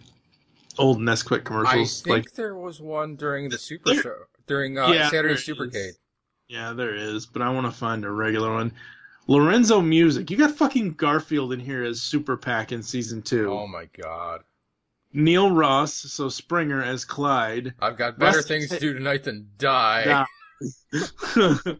old 0.79 0.99
Nesquik 0.99 1.45
commercials. 1.45 2.03
I 2.03 2.05
think 2.05 2.27
like, 2.27 2.33
there 2.35 2.55
was 2.57 2.81
one 2.81 3.17
during 3.17 3.49
the 3.49 3.59
Super 3.59 3.93
There- 3.95 4.03
Show, 4.03 4.17
during 4.47 4.79
uh, 4.79 4.89
Yeah, 4.89 5.09
Saturday 5.11 5.35
Supercade. 5.35 5.75
is. 5.91 5.99
yeah, 6.49 6.73
there 6.73 6.95
is, 6.95 7.27
but 7.27 7.43
I 7.43 7.51
want 7.51 7.67
to 7.67 7.73
find 7.73 8.05
a 8.05 8.11
regular 8.11 8.53
one. 8.53 8.73
Lorenzo 9.27 9.81
Music. 9.81 10.31
You 10.31 10.37
got 10.37 10.51
fucking 10.51 10.93
Garfield 10.95 11.53
in 11.55 11.61
here 11.61 11.83
as 11.83 12.03
Super-Pac 12.03 12.73
in 12.73 12.83
season 12.83 13.23
two. 13.23 13.51
Oh 13.51 13.67
my 13.67 13.87
god. 14.01 14.43
Neil 15.15 15.51
Ross, 15.51 15.95
so 15.95 16.29
Springer 16.29 16.83
as 16.83 17.05
Clyde. 17.05 17.73
I've 17.81 17.97
got 17.97 18.19
better 18.19 18.39
Rusty 18.39 18.49
things 18.59 18.69
Ta- 18.69 18.75
to 18.75 18.81
do 18.81 18.93
tonight 18.95 19.25
than 19.25 19.49
die. 19.59 20.05
Yeah. 20.05 20.25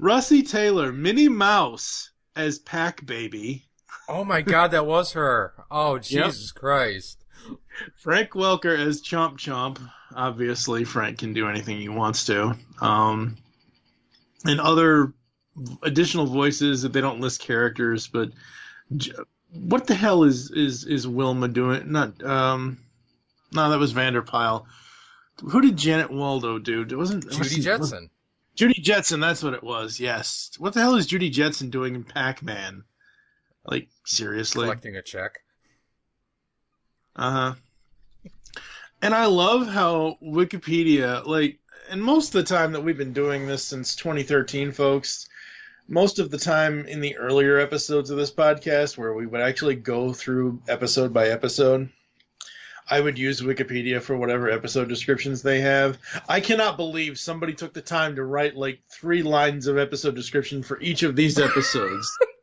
Russi 0.00 0.48
Taylor, 0.48 0.92
Minnie 0.92 1.28
Mouse 1.28 2.10
as 2.36 2.58
Pac 2.58 3.04
Baby. 3.04 3.64
Oh 4.08 4.24
my 4.24 4.42
god, 4.42 4.70
that 4.70 4.86
was 4.86 5.12
her. 5.12 5.54
Oh 5.70 5.98
Jesus 5.98 6.52
Christ. 6.52 7.24
Frank 7.96 8.30
Welker 8.30 8.76
as 8.78 9.02
Chomp 9.02 9.38
Chomp. 9.38 9.78
Obviously, 10.14 10.84
Frank 10.84 11.18
can 11.18 11.32
do 11.32 11.48
anything 11.48 11.78
he 11.80 11.88
wants 11.88 12.24
to. 12.26 12.56
Um, 12.80 13.36
and 14.44 14.60
other 14.60 15.12
additional 15.82 16.26
voices 16.26 16.82
that 16.82 16.92
they 16.92 17.00
don't 17.00 17.20
list 17.20 17.40
characters, 17.40 18.06
but 18.08 18.30
J- 18.96 19.12
what 19.52 19.86
the 19.86 19.94
hell 19.94 20.24
is 20.24 20.50
is 20.50 20.84
is 20.84 21.06
Wilma 21.06 21.48
doing? 21.48 21.90
Not 21.92 22.22
um, 22.24 22.78
no, 23.52 23.70
that 23.70 23.78
was 23.78 23.92
Vander 23.92 24.22
Pyl. 24.22 24.66
Who 25.42 25.60
did 25.60 25.76
Janet 25.76 26.10
Waldo 26.10 26.58
do? 26.58 26.82
It 26.82 26.94
wasn't 26.96 27.24
Judy 27.24 27.38
wasn't- 27.38 27.62
Jetson. 27.64 28.10
Judy 28.54 28.80
Jetson, 28.80 29.20
that's 29.20 29.42
what 29.44 29.54
it 29.54 29.62
was. 29.62 30.00
Yes. 30.00 30.50
What 30.58 30.74
the 30.74 30.80
hell 30.80 30.96
is 30.96 31.06
Judy 31.06 31.30
Jetson 31.30 31.70
doing 31.70 31.94
in 31.94 32.02
Pac-Man? 32.02 32.82
Like 33.64 33.88
seriously? 34.04 34.64
collecting 34.64 34.96
a 34.96 35.02
check. 35.02 35.38
Uh 37.18 37.30
huh. 37.30 37.54
And 39.02 39.12
I 39.12 39.26
love 39.26 39.66
how 39.66 40.18
Wikipedia, 40.22 41.26
like, 41.26 41.58
and 41.90 42.02
most 42.02 42.34
of 42.34 42.44
the 42.44 42.54
time 42.54 42.72
that 42.72 42.82
we've 42.82 42.96
been 42.96 43.12
doing 43.12 43.46
this 43.46 43.64
since 43.64 43.96
2013, 43.96 44.70
folks, 44.70 45.28
most 45.88 46.20
of 46.20 46.30
the 46.30 46.38
time 46.38 46.86
in 46.86 47.00
the 47.00 47.16
earlier 47.16 47.58
episodes 47.58 48.10
of 48.10 48.18
this 48.18 48.30
podcast, 48.30 48.96
where 48.96 49.14
we 49.14 49.26
would 49.26 49.40
actually 49.40 49.74
go 49.74 50.12
through 50.12 50.62
episode 50.68 51.12
by 51.12 51.28
episode, 51.28 51.88
I 52.88 53.00
would 53.00 53.18
use 53.18 53.40
Wikipedia 53.40 54.00
for 54.00 54.16
whatever 54.16 54.48
episode 54.48 54.88
descriptions 54.88 55.42
they 55.42 55.60
have. 55.60 55.98
I 56.28 56.40
cannot 56.40 56.76
believe 56.76 57.18
somebody 57.18 57.54
took 57.54 57.72
the 57.72 57.82
time 57.82 58.16
to 58.16 58.24
write 58.24 58.56
like 58.56 58.80
three 58.88 59.22
lines 59.22 59.66
of 59.66 59.76
episode 59.76 60.14
description 60.14 60.62
for 60.62 60.80
each 60.80 61.02
of 61.02 61.16
these 61.16 61.38
episodes. 61.38 62.16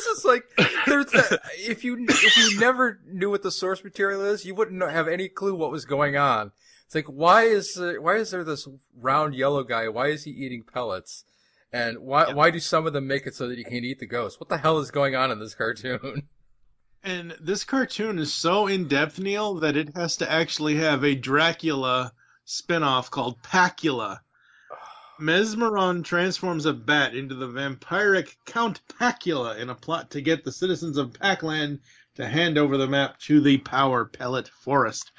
This 0.00 0.18
is 0.18 0.24
like 0.24 0.44
there's 0.86 1.06
the, 1.06 1.40
if 1.58 1.84
you 1.84 2.06
if 2.08 2.36
you 2.38 2.58
never 2.58 3.00
knew 3.06 3.28
what 3.28 3.42
the 3.42 3.50
source 3.50 3.84
material 3.84 4.22
is, 4.22 4.46
you 4.46 4.54
wouldn't 4.54 4.80
have 4.82 5.08
any 5.08 5.28
clue 5.28 5.54
what 5.54 5.70
was 5.70 5.84
going 5.84 6.16
on. 6.16 6.52
It's 6.86 6.94
like 6.94 7.04
why 7.04 7.42
is 7.42 7.76
uh, 7.76 7.94
why 8.00 8.16
is 8.16 8.30
there 8.30 8.42
this 8.42 8.66
round 8.98 9.34
yellow 9.34 9.62
guy? 9.62 9.88
Why 9.88 10.06
is 10.06 10.24
he 10.24 10.30
eating 10.30 10.62
pellets? 10.62 11.24
And 11.70 11.98
why 11.98 12.32
why 12.32 12.50
do 12.50 12.60
some 12.60 12.86
of 12.86 12.94
them 12.94 13.08
make 13.08 13.26
it 13.26 13.34
so 13.34 13.46
that 13.46 13.58
you 13.58 13.64
can't 13.64 13.84
eat 13.84 13.98
the 13.98 14.06
ghost? 14.06 14.40
What 14.40 14.48
the 14.48 14.56
hell 14.56 14.78
is 14.78 14.90
going 14.90 15.14
on 15.14 15.30
in 15.30 15.38
this 15.38 15.54
cartoon? 15.54 16.28
And 17.02 17.34
this 17.40 17.64
cartoon 17.64 18.18
is 18.18 18.34
so 18.34 18.66
in 18.66 18.86
depth, 18.86 19.18
Neil, 19.18 19.54
that 19.60 19.74
it 19.74 19.96
has 19.96 20.18
to 20.18 20.30
actually 20.30 20.76
have 20.76 21.02
a 21.02 21.14
Dracula 21.14 22.12
spin-off 22.44 23.10
called 23.10 23.42
Pacula. 23.42 24.20
Mesmeron 25.20 26.02
transforms 26.02 26.64
a 26.64 26.72
bat 26.72 27.14
into 27.14 27.34
the 27.34 27.46
vampiric 27.46 28.36
Count 28.46 28.80
Pacula 28.88 29.58
in 29.58 29.68
a 29.68 29.74
plot 29.74 30.10
to 30.10 30.20
get 30.20 30.44
the 30.44 30.52
citizens 30.52 30.96
of 30.96 31.12
Pac-Land 31.12 31.80
to 32.14 32.26
hand 32.26 32.56
over 32.56 32.76
the 32.76 32.86
map 32.86 33.18
to 33.20 33.40
the 33.40 33.58
Power 33.58 34.06
Pellet 34.06 34.48
Forest. 34.48 35.12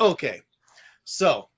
Okay, 0.00 0.40
so 1.04 1.48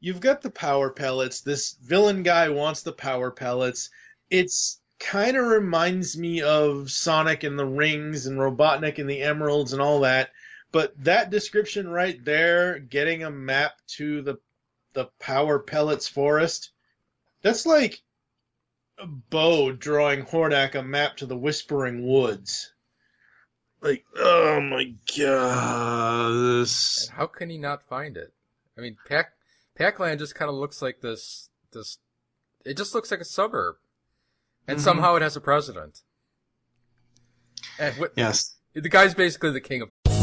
you've 0.00 0.20
got 0.20 0.42
the 0.42 0.50
Power 0.50 0.90
Pellets. 0.90 1.42
This 1.42 1.76
villain 1.82 2.22
guy 2.22 2.48
wants 2.48 2.82
the 2.82 2.92
Power 2.92 3.30
Pellets. 3.30 3.90
It's 4.30 4.80
kind 4.98 5.36
of 5.36 5.46
reminds 5.46 6.16
me 6.16 6.40
of 6.42 6.90
Sonic 6.90 7.44
and 7.44 7.58
the 7.58 7.66
Rings 7.66 8.26
and 8.26 8.38
Robotnik 8.38 8.98
and 8.98 9.08
the 9.08 9.22
Emeralds 9.22 9.72
and 9.72 9.82
all 9.82 10.00
that. 10.00 10.30
But 10.72 10.94
that 11.04 11.30
description 11.30 11.88
right 11.88 12.24
there, 12.24 12.78
getting 12.78 13.24
a 13.24 13.30
map 13.30 13.74
to 13.98 14.22
the 14.22 14.38
the 14.94 15.08
Power 15.18 15.58
Pellets 15.58 16.06
Forest, 16.06 16.71
that's 17.42 17.66
like 17.66 18.00
Bow 19.30 19.72
drawing 19.72 20.24
Hordak 20.24 20.74
a 20.74 20.82
map 20.82 21.16
to 21.18 21.26
the 21.26 21.36
Whispering 21.36 22.06
Woods. 22.06 22.72
Like, 23.80 24.04
oh 24.16 24.60
my 24.60 24.94
god, 25.16 26.60
this. 26.60 27.08
And 27.08 27.16
how 27.18 27.26
can 27.26 27.50
he 27.50 27.58
not 27.58 27.82
find 27.82 28.16
it? 28.16 28.32
I 28.78 28.80
mean, 28.80 28.96
Pac 29.08 29.32
Pacland 29.78 30.18
just 30.18 30.34
kind 30.36 30.48
of 30.48 30.54
looks 30.54 30.80
like 30.80 31.00
this 31.00 31.48
this. 31.72 31.98
It 32.64 32.76
just 32.76 32.94
looks 32.94 33.10
like 33.10 33.20
a 33.20 33.24
suburb, 33.24 33.76
and 34.68 34.78
Mhm. 34.78 34.82
somehow 34.82 35.16
it 35.16 35.22
has 35.22 35.34
a 35.36 35.40
president. 35.40 36.02
And 37.78 37.96
what, 37.96 38.12
Yes. 38.16 38.54
the 38.74 38.88
guy's 38.88 39.14
basically 39.14 39.50
the 39.50 39.60
king 39.60 39.82
of. 39.82 39.88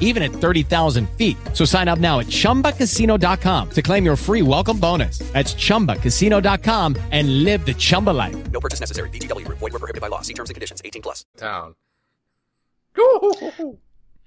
even 0.00 0.22
at 0.24 0.32
30,000 0.32 1.08
feet. 1.10 1.36
So 1.52 1.64
sign 1.64 1.86
up 1.86 2.00
now 2.00 2.18
at 2.18 2.26
ChumbaCasino.com 2.26 3.70
to 3.70 3.82
claim 3.82 4.04
your 4.04 4.16
free 4.16 4.42
welcome 4.42 4.80
bonus. 4.80 5.18
That's 5.18 5.54
ChumbaCasino.com 5.54 6.96
and 7.12 7.44
live 7.44 7.64
the 7.64 7.74
Chumba 7.74 8.10
life. 8.10 8.50
No 8.50 8.58
purchase 8.60 8.80
necessary. 8.80 9.10
VGW 9.10 9.44
Group. 9.46 9.58
Void 9.58 9.72
were 9.74 9.78
prohibited 9.78 10.00
by 10.00 10.08
law. 10.08 10.22
See 10.22 10.34
terms 10.34 10.50
and 10.50 10.54
conditions. 10.54 10.80
18 10.84 11.02
plus. 11.02 11.24
town. 11.36 11.74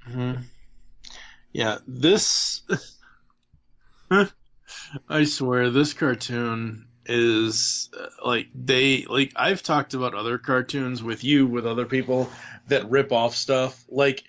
Mhm. 0.09 0.43
Yeah, 1.53 1.77
this. 1.87 2.61
I 5.09 5.23
swear, 5.23 5.69
this 5.69 5.93
cartoon 5.93 6.87
is 7.05 7.89
uh, 7.99 8.07
like 8.23 8.47
they 8.53 9.05
like 9.05 9.31
I've 9.35 9.63
talked 9.63 9.93
about 9.95 10.13
other 10.13 10.37
cartoons 10.37 11.01
with 11.01 11.23
you 11.23 11.47
with 11.47 11.65
other 11.65 11.85
people 11.85 12.29
that 12.67 12.89
rip 12.89 13.11
off 13.11 13.35
stuff. 13.35 13.83
Like 13.89 14.23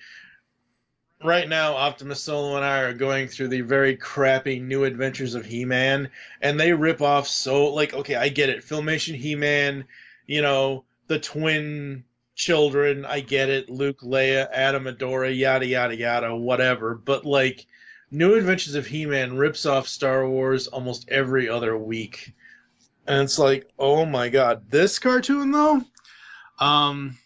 right 1.22 1.48
now, 1.48 1.74
Optimus 1.74 2.20
Solo 2.20 2.56
and 2.56 2.64
I 2.64 2.80
are 2.80 2.94
going 2.94 3.28
through 3.28 3.48
the 3.48 3.60
very 3.60 3.96
crappy 3.96 4.58
New 4.60 4.84
Adventures 4.84 5.34
of 5.34 5.44
He-Man, 5.44 6.10
and 6.40 6.58
they 6.58 6.72
rip 6.72 7.02
off 7.02 7.28
so 7.28 7.72
like 7.72 7.94
okay, 7.94 8.16
I 8.16 8.28
get 8.28 8.48
it, 8.48 8.64
Filmation 8.64 9.14
He-Man, 9.14 9.84
you 10.26 10.42
know 10.42 10.84
the 11.06 11.18
twin 11.18 12.04
children, 12.34 13.04
I 13.04 13.20
get 13.20 13.48
it, 13.48 13.68
Luke, 13.68 14.00
Leia, 14.00 14.48
Adam, 14.52 14.84
Adora, 14.84 15.36
yada 15.36 15.66
yada 15.66 15.96
yada, 15.96 16.34
whatever. 16.34 16.94
But 16.94 17.26
like, 17.26 17.66
New 18.10 18.34
Adventures 18.34 18.74
of 18.74 18.86
He-Man 18.86 19.36
rips 19.36 19.66
off 19.66 19.88
Star 19.88 20.28
Wars 20.28 20.68
almost 20.68 21.08
every 21.08 21.48
other 21.48 21.76
week, 21.76 22.32
and 23.06 23.22
it's 23.22 23.38
like, 23.38 23.68
oh 23.78 24.06
my 24.06 24.28
god, 24.28 24.70
this 24.70 24.98
cartoon 24.98 25.50
though, 25.52 25.82
um, 26.58 27.18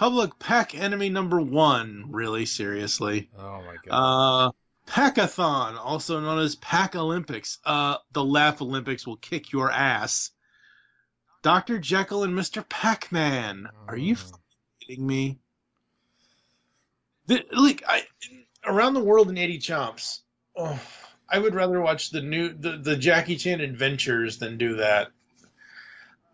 Public 0.00 0.38
Pack 0.38 0.74
Enemy 0.74 1.10
Number 1.10 1.38
One, 1.42 2.06
really 2.08 2.46
seriously. 2.46 3.28
Oh 3.38 3.60
my 3.60 3.76
god. 3.84 3.90
Uh, 3.90 4.52
Packathon, 4.90 5.76
also 5.76 6.18
known 6.20 6.38
as 6.38 6.56
Pack 6.56 6.96
Olympics. 6.96 7.58
Uh, 7.66 7.96
the 8.12 8.24
Laugh 8.24 8.62
Olympics 8.62 9.06
will 9.06 9.18
kick 9.18 9.52
your 9.52 9.70
ass. 9.70 10.30
Dr. 11.42 11.78
Jekyll 11.78 12.24
and 12.24 12.32
Mr. 12.32 12.66
Pac 12.66 13.12
Man. 13.12 13.68
Are 13.86 13.96
you 13.98 14.14
Mm. 14.14 14.38
kidding 14.80 15.06
me? 15.06 15.38
The, 17.26 17.44
like, 17.52 17.82
I, 17.86 18.04
around 18.64 18.94
the 18.94 19.04
world 19.04 19.28
in 19.28 19.36
80 19.36 19.58
chomps. 19.58 20.20
Oh, 20.56 20.80
I 21.28 21.38
would 21.38 21.54
rather 21.54 21.78
watch 21.78 22.08
the 22.08 22.22
new 22.22 22.54
the, 22.54 22.78
the 22.78 22.96
Jackie 22.96 23.36
Chan 23.36 23.60
Adventures 23.60 24.38
than 24.38 24.56
do 24.56 24.76
that. 24.76 25.10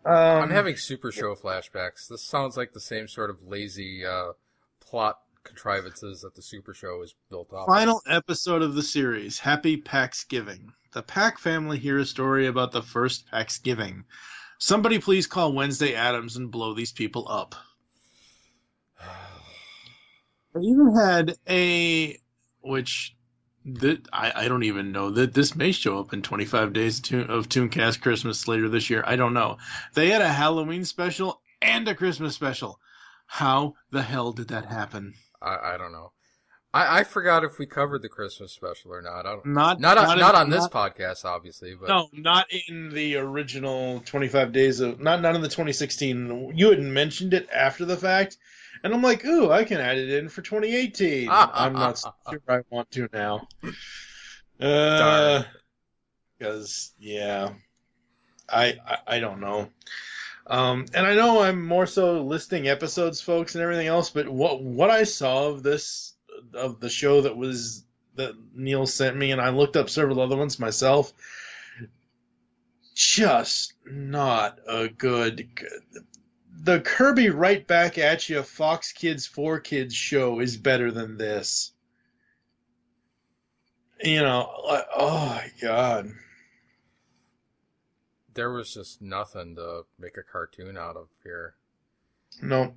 Um, 0.07 0.43
I'm 0.43 0.49
having 0.49 0.77
Super 0.77 1.11
Show 1.11 1.35
flashbacks. 1.35 2.07
This 2.07 2.23
sounds 2.23 2.55
like 2.55 2.71
the 2.71 2.79
same 2.79 3.09
sort 3.09 3.29
of 3.29 3.43
lazy 3.45 4.05
uh, 4.05 4.31
plot 4.79 5.19
contrivances 5.43 6.21
that 6.21 6.33
the 6.33 6.41
Super 6.41 6.73
Show 6.73 7.01
is 7.03 7.13
built 7.29 7.51
off. 7.51 7.67
of. 7.67 7.75
Final 7.75 8.01
episode 8.07 8.61
of 8.61 8.73
the 8.73 8.83
series, 8.83 9.37
Happy 9.37 9.75
Pacsgiving. 9.75 10.71
The 10.93 11.03
Pack 11.03 11.39
family 11.39 11.77
hear 11.77 11.99
a 11.99 12.05
story 12.05 12.47
about 12.47 12.71
the 12.71 12.81
first 12.81 13.29
Pacsgiving. 13.29 14.05
Somebody 14.59 14.97
please 14.97 15.27
call 15.27 15.51
Wednesday 15.51 15.93
Addams 15.93 16.37
and 16.37 16.49
blow 16.49 16.73
these 16.73 16.93
people 16.93 17.27
up. 17.27 17.53
I 19.01 20.59
even 20.59 20.95
had 20.95 21.35
a, 21.49 22.17
which 22.61 23.16
that 23.67 24.07
I, 24.13 24.31
I 24.35 24.47
don't 24.47 24.63
even 24.63 24.91
know 24.91 25.11
that 25.11 25.33
this 25.33 25.55
may 25.55 25.71
show 25.71 25.99
up 25.99 26.13
in 26.13 26.21
25 26.21 26.73
days 26.73 26.97
of, 26.99 27.03
Toon, 27.03 27.29
of 27.29 27.49
Tooncast 27.49 28.01
Christmas 28.01 28.47
later 28.47 28.69
this 28.69 28.89
year. 28.89 29.03
I 29.05 29.15
don't 29.15 29.33
know. 29.33 29.57
They 29.93 30.09
had 30.09 30.21
a 30.21 30.27
Halloween 30.31 30.85
special 30.85 31.41
and 31.61 31.87
a 31.87 31.95
Christmas 31.95 32.33
special. 32.35 32.79
How 33.25 33.75
the 33.91 34.01
hell 34.01 34.31
did 34.31 34.47
that 34.49 34.65
happen? 34.65 35.13
I, 35.41 35.73
I 35.73 35.77
don't 35.77 35.91
know. 35.91 36.11
I, 36.73 36.99
I 36.99 37.03
forgot 37.03 37.43
if 37.43 37.57
we 37.59 37.65
covered 37.65 38.01
the 38.01 38.09
Christmas 38.09 38.51
special 38.53 38.93
or 38.93 39.01
not. 39.01 39.25
I 39.25 39.31
don't, 39.31 39.45
Not 39.45 39.79
not 39.79 39.97
on, 39.97 40.13
in- 40.13 40.19
not 40.19 40.35
on 40.35 40.49
this 40.49 40.67
not- 40.71 40.95
podcast, 40.95 41.25
obviously, 41.25 41.75
but 41.75 41.89
No, 41.89 42.09
not 42.13 42.45
in 42.67 42.89
the 42.89 43.15
original 43.17 44.01
25 44.05 44.51
days 44.51 44.79
of 44.79 44.99
not 44.99 45.21
not 45.21 45.35
in 45.35 45.41
the 45.41 45.47
2016. 45.47 46.53
You 46.55 46.69
had 46.69 46.79
mentioned 46.81 47.33
it 47.33 47.47
after 47.53 47.85
the 47.85 47.97
fact, 47.97 48.37
and 48.83 48.93
I'm 48.93 49.01
like, 49.01 49.25
ooh, 49.25 49.51
I 49.51 49.63
can 49.63 49.79
add 49.79 49.97
it 49.97 50.09
in 50.09 50.29
for 50.29 50.41
2018. 50.41 51.29
I'm 51.31 51.73
not 51.73 51.99
sure 52.29 52.41
I 52.47 52.61
want 52.69 52.91
to 52.91 53.09
now. 53.11 53.47
Uh, 54.59 55.43
because 56.37 56.91
yeah, 56.97 57.49
I, 58.49 58.75
I 58.87 58.97
I 59.05 59.19
don't 59.19 59.39
know. 59.39 59.69
Um, 60.47 60.85
and 60.93 61.05
I 61.05 61.13
know 61.13 61.41
I'm 61.41 61.65
more 61.65 61.85
so 61.85 62.23
listing 62.23 62.67
episodes, 62.67 63.21
folks, 63.21 63.55
and 63.55 63.63
everything 63.63 63.87
else, 63.87 64.09
but 64.09 64.27
what 64.27 64.63
what 64.63 64.89
I 64.89 65.03
saw 65.03 65.49
of 65.49 65.61
this 65.61 66.13
of 66.53 66.79
the 66.79 66.89
show 66.89 67.21
that 67.21 67.35
was 67.35 67.83
that 68.15 68.33
Neil 68.53 68.85
sent 68.85 69.17
me, 69.17 69.31
and 69.31 69.41
I 69.41 69.49
looked 69.49 69.75
up 69.75 69.89
several 69.89 70.21
other 70.21 70.37
ones 70.37 70.59
myself. 70.59 71.13
Just 72.95 73.73
not 73.85 74.59
a 74.67 74.87
good. 74.87 75.47
The 76.59 76.81
Kirby 76.81 77.29
right 77.29 77.65
back 77.65 77.97
at 77.97 78.29
you 78.29 78.43
Fox 78.43 78.91
Kids 78.91 79.25
4 79.27 79.59
Kids 79.59 79.93
show 79.93 80.39
is 80.39 80.57
better 80.57 80.91
than 80.91 81.17
this. 81.17 81.71
You 84.03 84.21
know, 84.21 84.49
like, 84.67 84.85
oh 84.95 85.25
my 85.25 85.51
god. 85.61 86.11
there 88.37 88.51
was 88.51 88.71
just 88.71 89.01
nothing 89.01 89.55
to 89.55 89.83
make 89.97 90.15
a 90.17 90.23
cartoon 90.23 90.77
out 90.77 90.95
of 90.95 91.07
here. 91.23 91.55
No. 92.41 92.75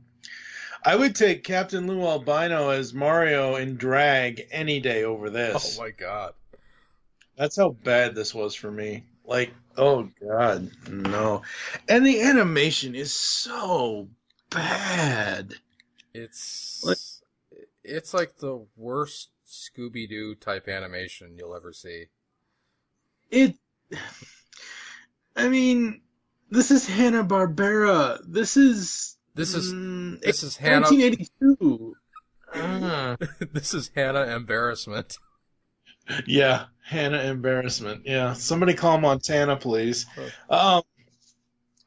I 0.85 0.97
would 0.97 1.14
take 1.14 1.45
Captain 1.45 1.87
Lou 1.87 2.03
Albano 2.03 2.71
as 2.71 2.95
Mario 2.95 3.57
in 3.57 3.77
drag 3.77 4.40
any 4.51 4.81
day 4.81 5.05
over 5.05 5.29
this. 5.29 5.79
Oh 5.79 5.83
my 5.83 5.90
god. 5.90 6.33
That's 7.37 7.57
how 7.57 7.71
bad 7.71 8.14
this 8.14 8.35
was 8.35 8.55
for 8.55 8.71
me. 8.71 9.05
Like, 9.31 9.55
oh 9.77 10.11
god, 10.21 10.73
no. 10.88 11.43
And 11.88 12.05
the 12.05 12.21
animation 12.21 12.97
is 12.97 13.14
so 13.14 14.09
bad. 14.51 15.55
It's 16.12 16.83
Like- 16.85 16.99
it's 17.85 18.12
like 18.12 18.38
the 18.38 18.66
worst 18.77 19.31
Scooby 19.47 20.09
Doo 20.09 20.35
type 20.35 20.66
animation 20.69 21.37
you'll 21.38 21.55
ever 21.55 21.73
see. 21.73 22.07
It 23.31 23.55
I 25.37 25.49
mean, 25.49 26.01
this 26.51 26.73
is 26.73 26.88
Hanna 26.88 27.23
Barbera. 27.23 28.19
This 28.27 28.57
is 28.57 29.16
This 29.37 29.55
is 29.55 29.73
mm, 29.73 30.21
this 30.23 30.43
is 30.43 30.57
Hanna 30.57 30.87
1982. 30.90 31.97
Uh, 32.53 33.16
this 33.53 33.75
is 33.75 33.93
Hannah 33.95 34.27
embarrassment. 34.35 35.19
Yeah, 36.27 36.66
Hannah 36.85 37.23
embarrassment. 37.23 38.03
Yeah, 38.05 38.33
somebody 38.35 38.75
call 38.75 38.99
Montana, 38.99 39.57
please. 39.57 40.07
Um, 40.49 40.83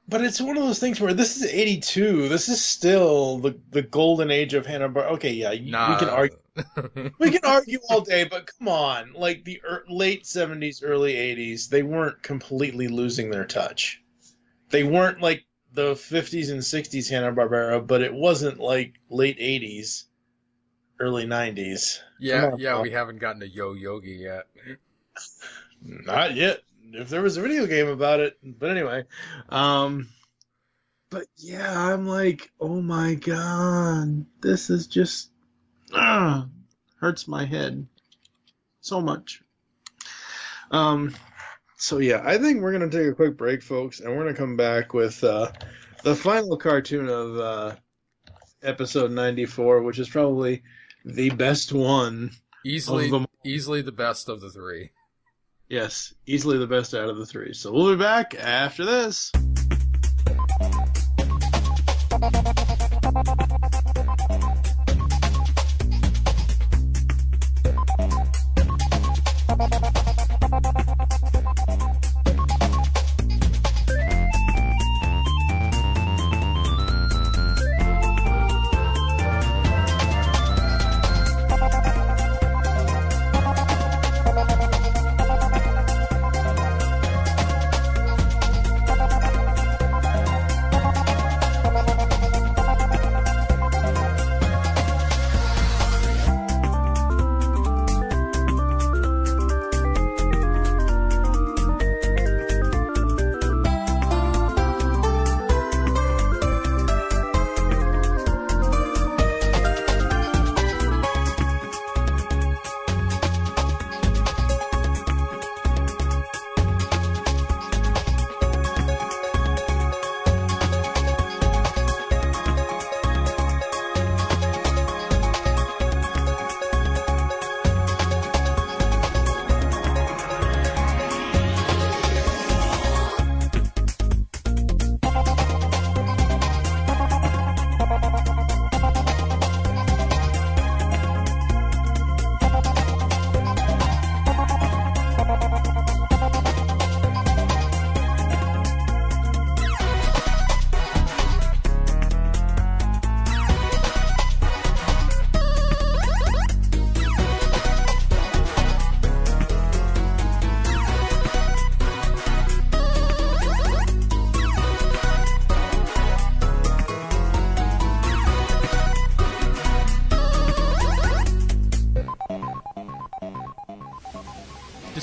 but 0.08 0.22
it's 0.22 0.42
one 0.42 0.58
of 0.58 0.64
those 0.64 0.80
things 0.80 1.00
where 1.00 1.14
this 1.14 1.38
is 1.38 1.46
82. 1.46 2.28
This 2.30 2.50
is 2.50 2.64
still 2.64 3.38
the 3.40 3.60
the 3.72 3.82
golden 3.82 4.32
age 4.32 4.54
of 4.54 4.66
Hanna 4.66 4.90
Barbera. 4.90 5.12
Okay, 5.14 5.32
yeah, 5.34 5.52
you- 5.52 5.72
Nah. 5.72 5.94
we 5.94 6.00
can 6.00 6.10
argue. 6.10 6.38
we 7.20 7.32
can 7.32 7.44
argue 7.46 7.80
all 7.90 8.02
day, 8.02 8.26
but 8.26 8.46
come 8.60 8.68
on, 8.68 9.14
like 9.14 9.44
the 9.44 9.60
er, 9.68 9.84
late 9.90 10.24
70s, 10.26 10.82
early 10.84 11.14
80s, 11.16 11.68
they 11.70 11.82
weren't 11.84 12.22
completely 12.22 12.88
losing 12.88 13.32
their 13.32 13.46
touch. 13.46 14.02
They 14.70 14.84
weren't 14.84 15.20
like 15.22 15.46
the 15.74 15.96
50s 15.96 16.52
and 16.52 16.62
60s 16.62 17.10
Hanna 17.10 17.32
Barbera, 17.34 17.86
but 17.86 18.02
it 18.02 18.14
wasn't 18.14 18.60
like 18.60 18.94
late 19.10 19.40
80s, 19.40 20.04
early 21.04 21.26
90s. 21.26 22.00
Yeah, 22.18 22.56
yeah, 22.58 22.82
we 22.82 22.92
haven't 22.92 23.20
gotten 23.20 23.42
to 23.42 23.48
Yo 23.48 23.74
Yogi 23.74 24.12
yet. 24.12 24.48
Not 25.82 26.36
yet. 26.36 26.62
If 26.94 27.10
there 27.10 27.22
was 27.22 27.36
a 27.36 27.42
video 27.42 27.66
game 27.66 27.90
about 27.90 28.22
it, 28.22 28.38
but 28.42 28.70
anyway, 28.70 29.04
um, 29.50 30.08
but 31.10 31.26
yeah, 31.36 31.94
I'm 31.94 32.08
like, 32.08 32.52
oh 32.62 32.82
my 32.82 33.16
god, 33.16 34.26
this 34.42 34.70
is 34.70 34.88
just 34.88 35.30
ah, 35.94 36.48
hurts 37.02 37.28
my 37.28 37.44
head 37.44 37.86
so 38.80 39.02
much. 39.02 39.42
Um, 40.72 41.14
so 41.78 41.98
yeah, 41.98 42.22
I 42.24 42.38
think 42.38 42.62
we're 42.62 42.72
gonna 42.72 42.90
take 42.90 43.08
a 43.08 43.16
quick 43.16 43.36
break, 43.36 43.62
folks, 43.62 44.00
and 44.00 44.10
we're 44.10 44.24
gonna 44.24 44.38
come 44.38 44.56
back 44.56 44.94
with 44.94 45.22
uh, 45.24 45.52
the 46.04 46.16
final 46.16 46.56
cartoon 46.56 47.10
of 47.10 47.38
uh, 47.38 47.76
episode 48.62 49.12
94, 49.12 49.82
which 49.82 50.00
is 50.00 50.10
probably 50.10 50.64
the 51.06 51.30
best 51.32 51.74
one. 51.74 52.32
Easily, 52.66 53.12
easily 53.46 53.82
the 53.82 53.92
best 53.92 54.30
of 54.30 54.42
the 54.42 54.50
three. 54.50 54.92
Yes, 55.70 56.14
easily 56.26 56.58
the 56.58 56.68
best 56.68 56.94
out 56.94 57.10
of 57.10 57.18
the 57.18 57.26
three. 57.26 57.54
So 57.54 57.72
we'll 57.72 57.96
be 57.96 58.00
back 58.02 58.36
after 58.36 58.86
this. 58.86 59.32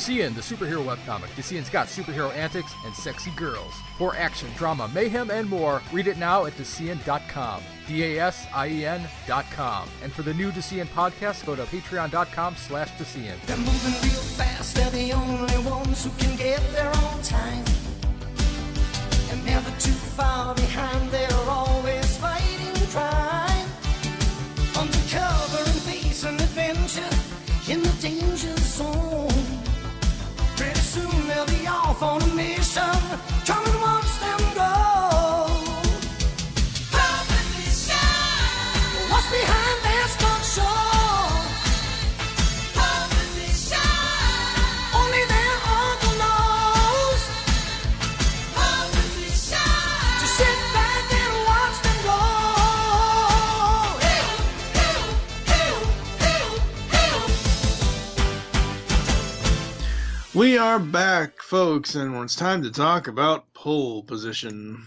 Dasien, 0.01 0.35
the 0.35 0.41
superhero 0.41 0.83
webcomic. 0.83 1.29
Dasien's 1.37 1.69
got 1.69 1.87
superhero 1.87 2.35
antics 2.35 2.73
and 2.87 2.95
sexy 2.95 3.31
girls. 3.33 3.75
For 3.99 4.17
action, 4.17 4.49
drama, 4.57 4.91
mayhem, 4.95 5.31
and 5.31 5.47
more, 5.47 5.83
read 5.93 6.07
it 6.07 6.17
now 6.17 6.47
at 6.47 6.55
Dasien.com. 6.55 7.63
D-A-S-I-E-N 7.87 9.03
dot 9.27 9.45
com. 9.51 9.91
And 10.03 10.11
for 10.11 10.23
the 10.23 10.33
new 10.33 10.53
Dasien 10.53 10.87
podcast, 10.87 11.45
go 11.45 11.55
to 11.55 11.65
patreon.com 11.65 12.57
slash 12.57 12.89
Dasien. 12.93 13.39
They're 13.45 13.59
moving 13.59 13.93
real 14.01 14.23
fast, 14.41 14.75
they're 14.75 14.89
the 14.89 15.13
only 15.13 15.59
ones 15.71 16.03
who 16.03 16.11
can 16.13 16.35
get 16.35 16.63
there 16.73 16.89
on 16.89 17.21
time. 17.21 17.65
And 19.33 19.45
never 19.45 19.71
too 19.79 19.93
far 19.93 20.55
behind, 20.55 21.11
they're 21.11 21.29
always 21.47 22.17
fighting 22.17 22.87
crime. 22.89 23.69
Undercover 24.79 25.59
and 25.59 25.83
facing 25.83 26.41
adventure 26.41 27.71
in 27.71 27.83
the 27.83 27.93
danger 28.01 28.57
zone. 28.57 29.20
On 32.03 32.23
a 32.23 32.27
mission. 32.35 32.83
Come 33.47 33.65
and 33.67 33.81
watch 33.83 34.21
them 34.21 34.41
go. 34.55 34.73
What's 39.11 39.29
behind 39.31 39.79
their 39.85 40.09
stunt 40.09 40.45
show? 40.55 40.65
Only 44.99 45.25
their 45.33 45.55
uncle 45.81 46.15
knows. 46.23 47.23
Just 50.21 50.35
sit 50.39 50.59
back 50.75 51.13
and 51.23 51.35
watch 51.49 51.79
them 51.85 51.99
go. 52.05 52.19
We 60.35 60.57
are 60.57 60.79
back, 60.79 61.40
folks, 61.51 61.97
and 61.97 62.15
when 62.15 62.23
it's 62.23 62.37
time 62.37 62.63
to 62.63 62.71
talk 62.71 63.09
about 63.09 63.53
pole 63.55 64.05
position. 64.05 64.87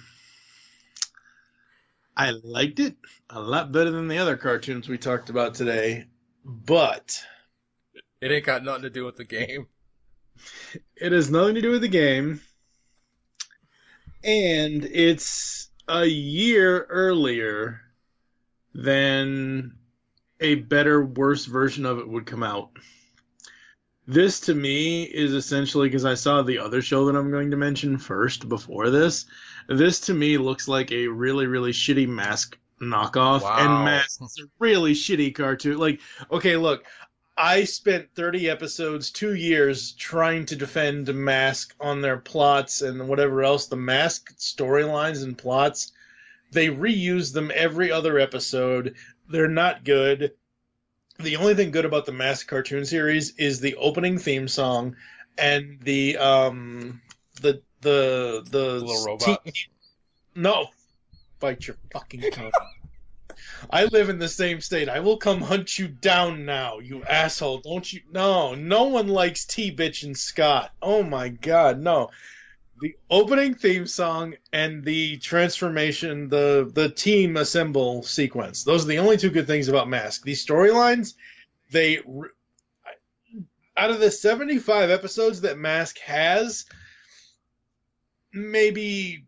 I 2.16 2.32
liked 2.42 2.80
it 2.80 2.96
a 3.30 3.42
lot 3.42 3.74
better 3.74 3.92
than 3.92 4.08
the 4.08 4.20
other 4.20 4.38
cartoons 4.38 4.88
we 4.88 4.98
talked 4.98 5.30
about 5.30 5.56
today, 5.56 6.06
but 6.46 7.22
It 8.22 8.32
ain't 8.32 8.46
got 8.46 8.64
nothing 8.64 8.84
to 8.84 8.90
do 8.90 9.04
with 9.04 9.18
the 9.18 9.26
game. 9.26 9.68
it 10.96 11.12
has 11.12 11.30
nothing 11.30 11.56
to 11.56 11.62
do 11.62 11.72
with 11.72 11.82
the 11.82 11.90
game, 11.90 12.40
and 14.24 14.86
it's 14.86 15.68
a 15.90 16.06
year 16.06 16.86
earlier 16.90 17.82
than 18.74 19.80
a 20.40 20.56
better, 20.56 21.04
worse 21.04 21.44
version 21.44 21.86
of 21.86 22.00
it 22.00 22.08
would 22.08 22.26
come 22.26 22.42
out. 22.42 22.70
This 24.06 24.40
to 24.42 24.54
me 24.54 25.04
is 25.04 25.34
essentially 25.34 25.88
because 25.88 26.04
I 26.06 26.16
saw 26.16 26.42
the 26.42 26.60
other 26.60 26.82
show 26.82 27.06
that 27.06 27.16
I'm 27.16 27.32
going 27.32 27.52
to 27.52 27.58
mention 27.58 27.98
first 27.98 28.50
before 28.50 28.90
this. 28.90 29.26
This 29.70 30.02
to 30.02 30.14
me 30.14 30.38
looks 30.38 30.68
like 30.68 30.92
a 30.92 31.08
really, 31.08 31.48
really 31.48 31.72
shitty 31.72 32.08
mask 32.08 32.58
knockoff, 32.82 33.44
Wow. 33.44 33.58
and 33.60 33.86
Mask 33.86 34.22
is 34.22 34.42
a 34.44 34.50
really 34.60 34.94
shitty 34.94 35.34
cartoon. 35.34 35.78
Like, 35.78 36.02
okay, 36.30 36.58
look, 36.58 36.84
I 37.38 37.64
spent 37.64 38.14
30 38.14 38.50
episodes, 38.50 39.10
two 39.10 39.36
years 39.36 39.94
trying 39.94 40.46
to 40.48 40.56
defend 40.58 41.14
Mask 41.14 41.74
on 41.80 42.02
their 42.02 42.18
plots 42.18 42.82
and 42.82 43.08
whatever 43.08 43.42
else, 43.42 43.68
the 43.68 43.78
Mask 43.78 44.36
storylines 44.38 45.24
and 45.24 45.38
plots. 45.38 45.94
They 46.52 46.68
reuse 46.68 47.34
them 47.34 47.52
every 47.56 47.90
other 47.92 48.20
episode. 48.20 48.96
They're 49.30 49.48
not 49.48 49.86
good. 49.86 50.34
The 51.20 51.38
only 51.38 51.56
thing 51.56 51.72
good 51.72 51.86
about 51.86 52.06
the 52.06 52.12
Mask 52.12 52.48
cartoon 52.48 52.86
series 52.86 53.36
is 53.38 53.60
the 53.60 53.76
opening 53.76 54.18
theme 54.18 54.48
song 54.48 54.96
and 55.38 55.80
the 55.82 56.18
um 56.18 57.02
the 57.42 57.62
the 57.82 58.46
the 58.50 58.80
Little 58.80 59.06
robot. 59.06 59.46
te- 59.46 59.70
no, 60.36 60.68
bite 61.40 61.68
your 61.68 61.78
fucking 61.92 62.32
tongue. 62.32 62.52
I 63.70 63.86
live 63.86 64.10
in 64.10 64.20
the 64.20 64.28
same 64.28 64.62
state. 64.62 64.90
I 64.90 65.00
will 65.00 65.18
come 65.18 65.42
hunt 65.42 65.78
you 65.80 65.88
down 65.88 66.46
now, 66.46 66.80
you 66.80 67.04
asshole. 67.04 67.60
Don't 67.60 67.92
you? 67.92 68.02
No, 68.12 68.56
no 68.56 68.86
one 68.86 69.08
likes 69.08 69.46
T 69.46 69.74
Bitch 69.74 70.04
and 70.04 70.18
Scott. 70.18 70.72
Oh 70.82 71.04
my 71.04 71.30
god, 71.30 71.80
no. 71.80 72.10
The 72.84 72.96
opening 73.10 73.56
theme 73.56 73.88
song 73.88 74.36
and 74.52 74.84
the 74.84 75.18
transformation, 75.20 76.28
the 76.28 76.70
the 76.74 76.90
team 76.90 77.38
assemble 77.38 78.04
sequence. 78.04 78.66
Those 78.66 78.84
are 78.84 78.90
the 78.90 79.00
only 79.00 79.16
two 79.16 79.30
good 79.30 79.48
things 79.48 79.70
about 79.70 79.88
Mask. 79.88 80.24
These 80.24 80.46
storylines, 80.46 81.14
they 81.72 82.00
out 83.78 83.90
of 83.90 84.02
the 84.02 84.12
75 84.12 84.90
episodes 84.90 85.40
that 85.42 85.58
Mask 85.58 85.98
has, 86.00 86.66
maybe 88.34 89.28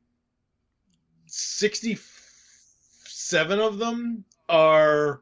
67 1.28 3.60
of 3.62 3.78
them 3.78 4.26
are 4.50 5.22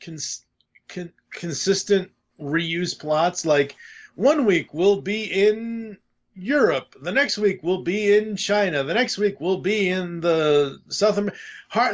cons- 0.00 0.46
con- 0.88 1.12
consistent 1.30 2.10
reuse 2.40 2.98
plots. 2.98 3.46
Like 3.46 3.76
one 4.16 4.46
week 4.46 4.74
we'll 4.74 5.00
be 5.00 5.26
in 5.26 5.98
Europe, 6.34 6.94
the 7.02 7.12
next 7.12 7.36
week 7.38 7.60
we'll 7.62 7.82
be 7.82 8.16
in 8.16 8.36
China, 8.36 8.82
the 8.82 8.94
next 8.94 9.18
week 9.18 9.40
we'll 9.40 9.58
be 9.58 9.88
in 9.88 10.20
the 10.20 10.80
South 10.88 11.18
America. 11.18 11.38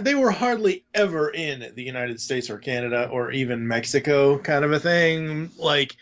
They 0.00 0.14
were 0.14 0.30
hardly 0.30 0.84
ever 0.94 1.30
in 1.30 1.72
the 1.74 1.82
United 1.82 2.20
States 2.20 2.48
or 2.50 2.58
Canada 2.58 3.08
or 3.10 3.32
even 3.32 3.66
Mexico, 3.66 4.38
kind 4.38 4.64
of 4.64 4.72
a 4.72 4.80
thing. 4.80 5.50
Like. 5.58 5.96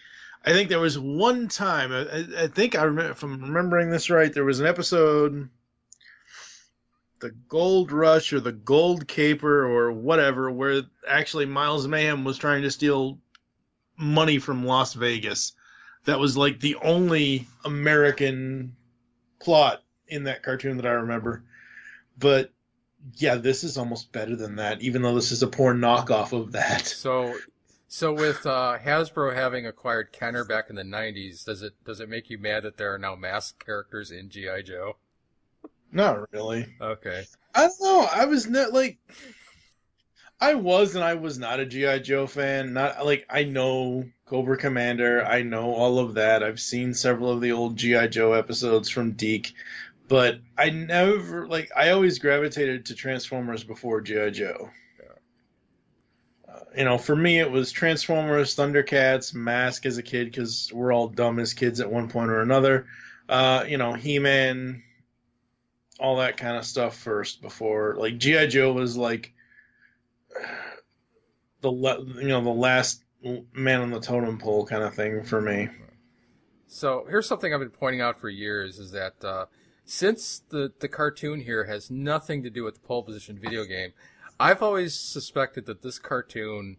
I 0.48 0.52
think 0.52 0.68
there 0.68 0.78
was 0.78 0.96
one 0.96 1.48
time. 1.48 1.90
I, 1.90 2.44
I- 2.44 2.46
think 2.46 2.76
I 2.76 2.84
remember, 2.84 3.10
if 3.10 3.22
I'm 3.24 3.42
remembering 3.42 3.90
this 3.90 4.10
right, 4.10 4.32
there 4.32 4.44
was 4.44 4.60
an 4.60 4.66
episode, 4.68 5.48
the 7.18 7.32
Gold 7.48 7.90
Rush 7.90 8.32
or 8.32 8.38
the 8.38 8.52
Gold 8.52 9.08
Caper 9.08 9.66
or 9.66 9.90
whatever, 9.90 10.48
where 10.48 10.82
actually 11.08 11.46
Miles 11.46 11.88
Mayhem 11.88 12.22
was 12.22 12.38
trying 12.38 12.62
to 12.62 12.70
steal 12.70 13.18
money 13.98 14.38
from 14.38 14.64
Las 14.64 14.94
Vegas. 14.94 15.52
That 16.06 16.18
was 16.18 16.36
like 16.36 16.60
the 16.60 16.76
only 16.76 17.46
American 17.64 18.76
plot 19.40 19.82
in 20.08 20.24
that 20.24 20.42
cartoon 20.42 20.76
that 20.78 20.86
I 20.86 20.92
remember. 20.92 21.44
But 22.18 22.52
yeah, 23.14 23.36
this 23.36 23.64
is 23.64 23.76
almost 23.76 24.12
better 24.12 24.36
than 24.36 24.56
that, 24.56 24.80
even 24.82 25.02
though 25.02 25.14
this 25.14 25.32
is 25.32 25.42
a 25.42 25.46
poor 25.46 25.74
knockoff 25.74 26.32
of 26.32 26.52
that. 26.52 26.86
So, 26.96 27.36
so 27.88 28.12
with 28.12 28.44
uh, 28.46 28.78
Hasbro 28.82 29.34
having 29.34 29.66
acquired 29.66 30.12
Kenner 30.12 30.44
back 30.44 30.70
in 30.70 30.76
the 30.76 30.82
'90s, 30.82 31.44
does 31.44 31.62
it 31.62 31.74
does 31.84 32.00
it 32.00 32.08
make 32.08 32.30
you 32.30 32.38
mad 32.38 32.64
that 32.64 32.76
there 32.76 32.94
are 32.94 32.98
now 32.98 33.14
masked 33.14 33.64
characters 33.64 34.10
in 34.10 34.28
GI 34.28 34.64
Joe? 34.64 34.96
Not 35.92 36.32
really. 36.32 36.66
Okay. 36.80 37.24
I 37.54 37.68
don't 37.68 37.80
know. 37.80 38.08
I 38.12 38.24
was 38.24 38.48
not 38.48 38.72
like 38.72 38.98
I 40.40 40.54
was 40.54 40.94
and 40.94 41.04
I 41.04 41.14
was 41.14 41.38
not 41.38 41.60
a 41.60 41.66
GI 41.66 42.00
Joe 42.00 42.26
fan. 42.26 42.74
Not 42.74 43.04
like 43.04 43.26
I 43.30 43.44
know 43.44 44.04
Cobra 44.26 44.56
Commander, 44.56 45.24
I 45.24 45.42
know 45.42 45.72
all 45.72 45.98
of 45.98 46.14
that. 46.14 46.42
I've 46.42 46.60
seen 46.60 46.92
several 46.94 47.30
of 47.30 47.40
the 47.40 47.52
old 47.52 47.76
GI 47.76 48.08
Joe 48.08 48.32
episodes 48.32 48.90
from 48.90 49.12
Deke, 49.12 49.54
but 50.08 50.40
I 50.58 50.70
never 50.70 51.48
like 51.48 51.70
I 51.74 51.90
always 51.90 52.18
gravitated 52.18 52.86
to 52.86 52.94
Transformers 52.94 53.64
before 53.64 54.02
GI 54.02 54.32
Joe. 54.32 54.70
Uh, 56.46 56.60
you 56.76 56.84
know, 56.84 56.98
for 56.98 57.16
me 57.16 57.38
it 57.38 57.50
was 57.50 57.72
Transformers, 57.72 58.54
Thundercats, 58.54 59.32
Mask 59.32 59.86
as 59.86 59.96
a 59.96 60.02
kid 60.02 60.26
because 60.26 60.70
we're 60.72 60.92
all 60.92 61.08
dumb 61.08 61.38
as 61.38 61.54
kids 61.54 61.80
at 61.80 61.90
one 61.90 62.08
point 62.08 62.30
or 62.30 62.42
another. 62.42 62.86
Uh, 63.26 63.64
you 63.66 63.78
know, 63.78 63.94
He-Man, 63.94 64.82
all 65.98 66.16
that 66.16 66.36
kind 66.36 66.56
of 66.58 66.66
stuff 66.66 66.94
first 66.94 67.40
before 67.40 67.94
like 67.96 68.18
GI 68.18 68.48
Joe 68.48 68.72
was 68.74 68.98
like 68.98 69.32
the 71.60 71.70
le- 71.70 72.04
you 72.20 72.28
know 72.28 72.42
the 72.42 72.50
last 72.50 73.04
man 73.52 73.80
on 73.80 73.90
the 73.90 74.00
totem 74.00 74.38
pole 74.38 74.66
kind 74.66 74.82
of 74.82 74.94
thing 74.94 75.22
for 75.24 75.40
me. 75.40 75.68
So 76.66 77.06
here's 77.08 77.26
something 77.26 77.52
I've 77.54 77.60
been 77.60 77.70
pointing 77.70 78.00
out 78.00 78.20
for 78.20 78.28
years: 78.28 78.78
is 78.78 78.90
that 78.92 79.24
uh, 79.24 79.46
since 79.84 80.42
the 80.48 80.72
the 80.80 80.88
cartoon 80.88 81.40
here 81.40 81.64
has 81.64 81.90
nothing 81.90 82.42
to 82.42 82.50
do 82.50 82.64
with 82.64 82.74
the 82.74 82.80
pole 82.80 83.02
position 83.02 83.38
video 83.38 83.64
game, 83.64 83.92
I've 84.38 84.62
always 84.62 84.94
suspected 84.98 85.66
that 85.66 85.82
this 85.82 85.98
cartoon 85.98 86.76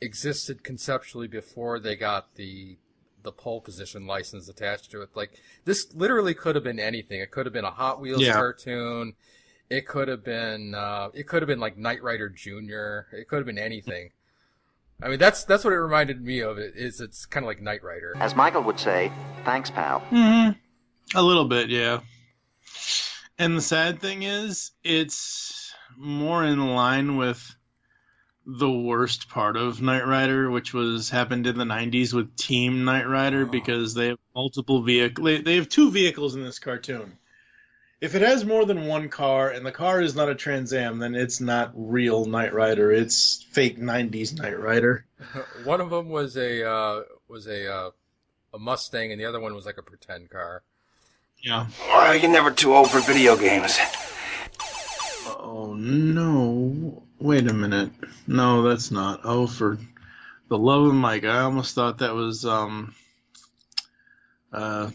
existed 0.00 0.64
conceptually 0.64 1.28
before 1.28 1.78
they 1.78 1.96
got 1.96 2.34
the 2.36 2.78
the 3.22 3.32
pole 3.32 3.60
position 3.60 4.06
license 4.06 4.48
attached 4.48 4.90
to 4.90 5.02
it. 5.02 5.10
Like 5.14 5.32
this 5.64 5.94
literally 5.94 6.34
could 6.34 6.54
have 6.54 6.64
been 6.64 6.80
anything. 6.80 7.20
It 7.20 7.30
could 7.30 7.46
have 7.46 7.52
been 7.52 7.64
a 7.66 7.70
Hot 7.70 8.00
Wheels 8.00 8.22
Yeah. 8.22 8.32
cartoon. 8.32 9.14
It 9.70 9.86
could 9.86 10.08
have 10.08 10.24
been 10.24 10.74
uh, 10.74 11.10
it 11.14 11.28
could 11.28 11.42
have 11.42 11.46
been 11.46 11.60
like 11.60 11.78
Knight 11.78 12.02
Rider 12.02 12.28
Junior. 12.28 13.06
It 13.12 13.28
could 13.28 13.36
have 13.36 13.46
been 13.46 13.58
anything. 13.58 14.10
I 15.02 15.08
mean, 15.08 15.18
that's 15.18 15.44
that's 15.44 15.64
what 15.64 15.72
it 15.72 15.78
reminded 15.78 16.22
me 16.22 16.40
of. 16.40 16.58
It 16.58 16.74
is 16.76 17.00
it's 17.00 17.24
kind 17.24 17.44
of 17.44 17.48
like 17.48 17.62
Knight 17.62 17.82
Rider. 17.82 18.14
As 18.16 18.34
Michael 18.34 18.62
would 18.64 18.78
say, 18.78 19.12
thanks, 19.44 19.70
pal. 19.70 20.00
Mm-hmm. 20.10 20.58
A 21.16 21.22
little 21.22 21.46
bit, 21.46 21.70
yeah. 21.70 22.00
And 23.38 23.56
the 23.56 23.62
sad 23.62 24.00
thing 24.00 24.22
is, 24.22 24.72
it's 24.84 25.72
more 25.96 26.44
in 26.44 26.74
line 26.74 27.16
with 27.16 27.56
the 28.44 28.70
worst 28.70 29.28
part 29.28 29.56
of 29.56 29.80
Knight 29.80 30.06
Rider, 30.06 30.50
which 30.50 30.74
was 30.74 31.08
happened 31.10 31.46
in 31.46 31.56
the 31.56 31.64
'90s 31.64 32.12
with 32.12 32.36
Team 32.36 32.84
Knight 32.84 33.08
Rider, 33.08 33.46
because 33.46 33.94
they 33.94 34.08
have 34.08 34.18
multiple 34.34 34.82
vehicle. 34.82 35.24
They, 35.24 35.40
they 35.40 35.56
have 35.56 35.68
two 35.68 35.90
vehicles 35.90 36.34
in 36.34 36.42
this 36.42 36.58
cartoon. 36.58 37.16
If 38.00 38.14
it 38.14 38.22
has 38.22 38.46
more 38.46 38.64
than 38.64 38.86
one 38.86 39.10
car 39.10 39.50
and 39.50 39.64
the 39.64 39.72
car 39.72 40.00
is 40.00 40.14
not 40.14 40.30
a 40.30 40.34
Trans 40.34 40.72
Am, 40.72 40.98
then 40.98 41.14
it's 41.14 41.38
not 41.38 41.72
real 41.74 42.24
Knight 42.24 42.54
Rider. 42.54 42.90
It's 42.90 43.42
fake 43.50 43.78
'90s 43.78 44.38
Knight 44.38 44.58
Rider. 44.58 45.04
One 45.64 45.82
of 45.82 45.90
them 45.90 46.08
was 46.08 46.36
a 46.38 46.66
uh, 46.66 47.02
was 47.28 47.46
a 47.46 47.70
uh, 47.70 47.90
a 48.54 48.58
Mustang, 48.58 49.12
and 49.12 49.20
the 49.20 49.26
other 49.26 49.38
one 49.38 49.54
was 49.54 49.66
like 49.66 49.76
a 49.76 49.82
pretend 49.82 50.30
car. 50.30 50.62
Yeah. 51.42 51.66
Well, 51.88 52.16
you're 52.16 52.30
never 52.30 52.50
too 52.50 52.74
old 52.74 52.90
for 52.90 53.00
video 53.00 53.36
games. 53.36 53.78
Oh 55.26 55.74
no! 55.76 57.02
Wait 57.18 57.46
a 57.46 57.52
minute. 57.52 57.90
No, 58.26 58.62
that's 58.62 58.90
not. 58.90 59.20
Oh, 59.24 59.46
for 59.46 59.78
the 60.48 60.58
love 60.58 60.86
of 60.86 60.94
Mike, 60.94 61.24
I 61.24 61.40
almost 61.40 61.74
thought 61.74 61.98
that 61.98 62.14
was 62.14 62.44
um, 62.44 62.94
uh, 64.52 64.90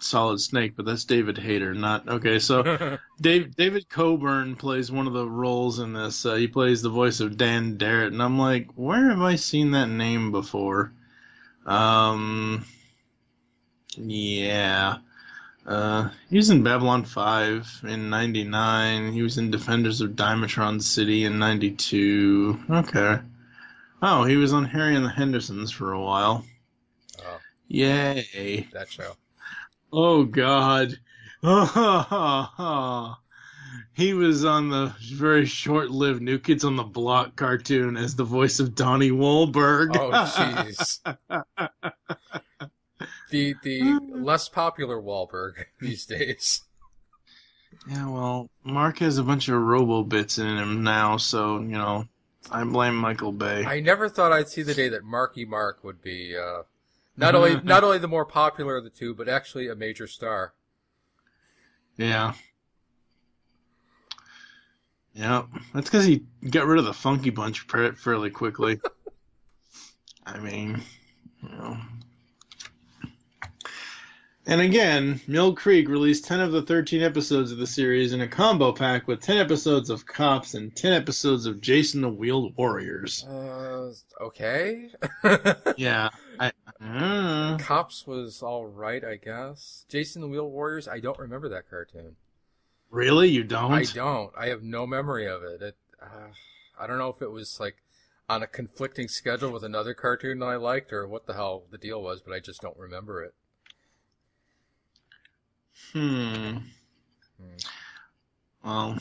Solid 0.00 0.40
Snake, 0.40 0.74
but 0.76 0.86
that's 0.86 1.04
David 1.04 1.38
Hayter. 1.38 1.74
Not 1.74 2.08
okay. 2.08 2.38
So, 2.38 2.98
Dave 3.20 3.54
David 3.56 3.88
Coburn 3.88 4.56
plays 4.56 4.90
one 4.90 5.06
of 5.06 5.12
the 5.12 5.28
roles 5.28 5.78
in 5.78 5.92
this. 5.92 6.24
Uh, 6.26 6.34
he 6.34 6.48
plays 6.48 6.82
the 6.82 6.90
voice 6.90 7.20
of 7.20 7.36
Dan 7.36 7.76
Darrett, 7.78 8.08
and 8.12 8.22
I'm 8.22 8.38
like, 8.38 8.68
where 8.74 9.10
have 9.10 9.22
I 9.22 9.36
seen 9.36 9.72
that 9.72 9.88
name 9.88 10.32
before? 10.32 10.92
Um, 11.66 12.64
yeah. 13.96 14.98
Uh, 15.66 16.10
he 16.28 16.36
was 16.36 16.50
in 16.50 16.62
Babylon 16.62 17.04
5 17.04 17.84
in 17.84 18.10
99. 18.10 19.12
He 19.12 19.22
was 19.22 19.38
in 19.38 19.50
Defenders 19.50 20.02
of 20.02 20.10
Dynatron 20.10 20.82
City 20.82 21.24
in 21.24 21.38
92. 21.38 22.60
Okay. 22.68 23.18
Oh, 24.02 24.24
he 24.24 24.36
was 24.36 24.52
on 24.52 24.66
Harry 24.66 24.94
and 24.94 25.04
the 25.04 25.10
Hendersons 25.10 25.70
for 25.70 25.92
a 25.92 26.00
while. 26.00 26.44
Oh, 27.20 27.38
Yay. 27.68 28.68
that 28.72 28.90
show. 28.90 29.16
Oh, 29.96 30.24
God. 30.24 30.98
he 33.92 34.12
was 34.12 34.44
on 34.44 34.70
the 34.70 34.92
very 35.12 35.46
short 35.46 35.90
lived 35.90 36.20
New 36.20 36.40
Kids 36.40 36.64
on 36.64 36.74
the 36.74 36.82
Block 36.82 37.36
cartoon 37.36 37.96
as 37.96 38.16
the 38.16 38.24
voice 38.24 38.58
of 38.58 38.74
Donnie 38.74 39.12
Wahlberg. 39.12 39.96
Oh, 39.96 40.10
jeez. 40.10 40.98
the 43.30 43.54
the 43.62 44.00
less 44.10 44.48
popular 44.48 45.00
Wahlberg 45.00 45.64
these 45.80 46.06
days. 46.06 46.64
Yeah, 47.88 48.08
well, 48.08 48.50
Mark 48.64 48.98
has 48.98 49.18
a 49.18 49.22
bunch 49.22 49.48
of 49.48 49.60
robo 49.60 50.02
bits 50.02 50.38
in 50.38 50.56
him 50.56 50.82
now, 50.82 51.18
so, 51.18 51.60
you 51.60 51.78
know, 51.78 52.06
I 52.50 52.64
blame 52.64 52.96
Michael 52.96 53.32
Bay. 53.32 53.64
I 53.64 53.78
never 53.78 54.08
thought 54.08 54.32
I'd 54.32 54.48
see 54.48 54.62
the 54.62 54.74
day 54.74 54.88
that 54.88 55.04
Marky 55.04 55.44
Mark 55.44 55.84
would 55.84 56.02
be 56.02 56.36
uh, 56.36 56.62
not 57.16 57.34
only 57.34 57.52
mm-hmm. 57.52 57.66
not 57.66 57.84
only 57.84 57.98
the 57.98 58.08
more 58.08 58.24
popular 58.24 58.76
of 58.76 58.84
the 58.84 58.90
two, 58.90 59.14
but 59.14 59.28
actually 59.28 59.68
a 59.68 59.74
major 59.74 60.06
star. 60.06 60.54
Yeah. 61.96 62.34
Yeah, 65.14 65.44
that's 65.72 65.88
because 65.88 66.04
he 66.04 66.24
got 66.50 66.66
rid 66.66 66.80
of 66.80 66.86
the 66.86 66.92
Funky 66.92 67.30
Bunch 67.30 67.60
fa- 67.60 67.94
fairly 67.94 68.30
quickly. 68.30 68.80
I 70.26 70.40
mean, 70.40 70.82
you 71.40 71.48
know. 71.50 71.76
And 74.46 74.60
again, 74.60 75.20
Mill 75.26 75.54
Creek 75.54 75.88
released 75.88 76.26
10 76.26 76.40
of 76.40 76.52
the 76.52 76.60
13 76.62 77.02
episodes 77.02 77.50
of 77.50 77.56
the 77.56 77.66
series 77.66 78.12
in 78.12 78.20
a 78.20 78.28
combo 78.28 78.72
pack 78.72 79.08
with 79.08 79.22
10 79.22 79.38
episodes 79.38 79.88
of 79.88 80.04
Cops 80.04 80.52
and 80.52 80.74
10 80.76 80.92
episodes 80.92 81.46
of 81.46 81.62
Jayce 81.62 81.94
and 81.94 82.04
the 82.04 82.10
Wheeled 82.10 82.54
Warriors. 82.56 83.24
Uh, 83.24 83.92
okay. 84.20 84.90
Yeah. 85.76 86.10
I, 86.38 86.52
uh, 86.84 87.56
Cops 87.58 88.06
was 88.06 88.42
all 88.42 88.66
right, 88.66 89.02
I 89.02 89.16
guess. 89.16 89.86
Jayce 89.90 90.14
and 90.14 90.22
the 90.22 90.28
Wheel 90.28 90.50
Warriors. 90.50 90.88
I 90.88 91.00
don't 91.00 91.18
remember 91.18 91.48
that 91.48 91.70
cartoon. 91.70 92.16
really? 92.90 93.28
You 93.28 93.44
don't? 93.44 93.72
I 93.72 93.84
don't. 93.84 94.32
I 94.36 94.48
have 94.48 94.62
no 94.62 94.86
memory 94.86 95.26
of 95.26 95.42
it. 95.42 95.62
it 95.62 95.76
uh, 96.02 96.28
I 96.78 96.86
don't 96.86 96.98
know 96.98 97.08
if 97.08 97.22
it 97.22 97.30
was 97.30 97.58
like 97.58 97.76
on 98.28 98.42
a 98.42 98.46
conflicting 98.46 99.08
schedule 99.08 99.50
with 99.50 99.64
another 99.64 99.94
cartoon 99.94 100.40
that 100.40 100.46
I 100.46 100.56
liked, 100.56 100.92
or 100.92 101.08
what 101.08 101.26
the 101.26 101.34
hell 101.34 101.64
the 101.70 101.78
deal 101.78 102.02
was, 102.02 102.20
but 102.20 102.34
I 102.34 102.40
just 102.40 102.60
don't 102.60 102.76
remember 102.76 103.22
it. 103.22 103.34
Hmm. 105.92 106.56
Well. 108.64 108.98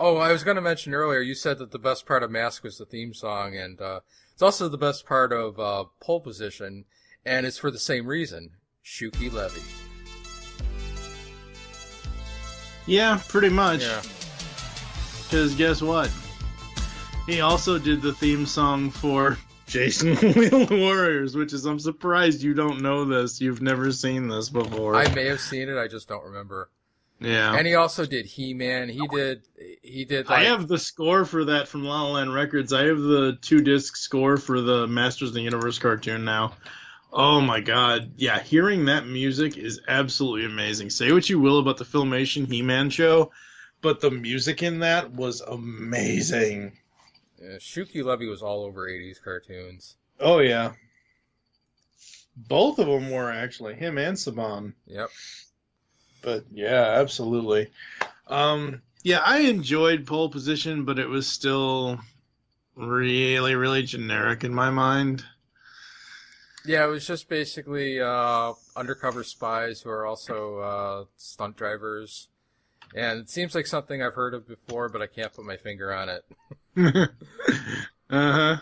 Oh, 0.00 0.16
I 0.16 0.32
was 0.32 0.44
going 0.44 0.56
to 0.56 0.60
mention 0.60 0.94
earlier. 0.94 1.20
You 1.20 1.34
said 1.34 1.58
that 1.58 1.70
the 1.70 1.78
best 1.78 2.06
part 2.06 2.22
of 2.22 2.30
Mask 2.30 2.64
was 2.64 2.78
the 2.78 2.86
theme 2.86 3.14
song, 3.14 3.56
and 3.56 3.80
uh, 3.80 4.00
it's 4.32 4.42
also 4.42 4.68
the 4.68 4.78
best 4.78 5.06
part 5.06 5.32
of 5.32 5.58
uh, 5.58 5.84
Pole 6.00 6.20
Position, 6.20 6.84
and 7.24 7.46
it's 7.46 7.58
for 7.58 7.70
the 7.70 7.78
same 7.78 8.06
reason. 8.06 8.50
Shuki 8.84 9.32
Levy. 9.32 9.62
Yeah, 12.86 13.20
pretty 13.28 13.50
much. 13.50 13.82
Yeah. 13.82 14.02
Because 15.24 15.54
guess 15.54 15.82
what? 15.82 16.10
He 17.26 17.40
also 17.42 17.78
did 17.78 18.00
the 18.00 18.14
theme 18.14 18.46
song 18.46 18.90
for 18.90 19.36
Jayce 19.68 20.00
the 20.20 20.32
Wheeled 20.32 20.70
Warriors, 20.70 21.36
which 21.36 21.52
is 21.52 21.64
I'm 21.66 21.78
surprised 21.78 22.42
you 22.42 22.54
don't 22.54 22.80
know 22.82 23.04
this. 23.04 23.40
You've 23.40 23.62
never 23.62 23.92
seen 23.92 24.28
this 24.28 24.48
before. 24.48 24.96
I 24.96 25.08
may 25.08 25.26
have 25.26 25.40
seen 25.40 25.68
it. 25.68 25.78
I 25.78 25.88
just 25.88 26.08
don't 26.08 26.24
remember. 26.24 26.70
yeah. 27.20 27.54
And 27.54 27.66
he 27.66 27.74
also 27.74 28.06
did 28.06 28.24
He 28.26 28.54
Man. 28.54 28.88
He 28.88 29.06
did. 29.08 29.42
He 29.82 30.04
did. 30.04 30.26
I 30.30 30.44
have 30.44 30.68
the 30.68 30.78
score 30.78 31.24
for 31.24 31.44
that 31.46 31.68
from 31.68 31.84
La 31.84 32.02
La 32.02 32.12
Land 32.12 32.32
Records. 32.34 32.72
I 32.72 32.86
have 32.86 32.98
the 32.98 33.38
two 33.42 33.60
disc 33.60 33.96
score 33.96 34.36
for 34.38 34.60
the 34.60 34.86
Masters 34.86 35.28
of 35.30 35.34
the 35.34 35.42
Universe 35.42 35.78
cartoon 35.78 36.24
now. 36.24 36.54
Oh 37.12 37.40
my 37.40 37.60
god. 37.60 38.12
Yeah, 38.16 38.38
hearing 38.40 38.86
that 38.86 39.06
music 39.06 39.56
is 39.56 39.80
absolutely 39.88 40.44
amazing. 40.46 40.90
Say 40.90 41.12
what 41.12 41.28
you 41.28 41.38
will 41.40 41.58
about 41.58 41.76
the 41.78 41.84
Filmation 41.84 42.46
He 42.46 42.62
Man 42.62 42.90
show, 42.90 43.32
but 43.82 44.00
the 44.00 44.10
music 44.10 44.62
in 44.62 44.80
that 44.80 45.12
was 45.12 45.40
amazing. 45.42 46.72
Uh, 47.40 47.58
Shuki 47.58 48.04
Levy 48.04 48.28
was 48.28 48.42
all 48.42 48.64
over 48.64 48.88
'80s 48.88 49.22
cartoons. 49.22 49.96
Oh 50.20 50.38
yeah. 50.38 50.72
Both 52.36 52.78
of 52.78 52.86
them 52.86 53.10
were 53.10 53.30
actually 53.32 53.74
him 53.74 53.98
and 53.98 54.16
Saban. 54.16 54.74
Yep. 54.86 55.10
But 56.22 56.44
yeah, 56.52 56.94
absolutely. 56.98 57.70
Um, 58.28 58.82
yeah, 59.02 59.20
I 59.24 59.40
enjoyed 59.40 60.06
pole 60.06 60.28
position, 60.28 60.84
but 60.84 60.98
it 60.98 61.08
was 61.08 61.26
still 61.26 61.98
really, 62.74 63.54
really 63.54 63.82
generic 63.82 64.44
in 64.44 64.54
my 64.54 64.70
mind. 64.70 65.24
Yeah, 66.64 66.84
it 66.84 66.88
was 66.88 67.06
just 67.06 67.28
basically 67.28 68.00
uh, 68.00 68.52
undercover 68.76 69.24
spies 69.24 69.80
who 69.80 69.90
are 69.90 70.04
also 70.04 70.58
uh, 70.58 71.04
stunt 71.16 71.56
drivers, 71.56 72.28
and 72.94 73.20
it 73.20 73.30
seems 73.30 73.54
like 73.54 73.66
something 73.66 74.02
I've 74.02 74.14
heard 74.14 74.34
of 74.34 74.46
before, 74.48 74.88
but 74.88 75.02
I 75.02 75.06
can't 75.06 75.32
put 75.32 75.44
my 75.44 75.56
finger 75.56 75.92
on 75.92 76.08
it. 76.08 76.24
uh 78.10 78.32
huh. 78.32 78.56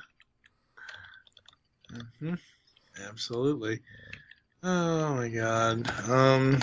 hmm 2.20 2.34
Absolutely. 3.08 3.80
Oh 4.62 5.14
my 5.14 5.28
god. 5.28 6.10
Um, 6.10 6.58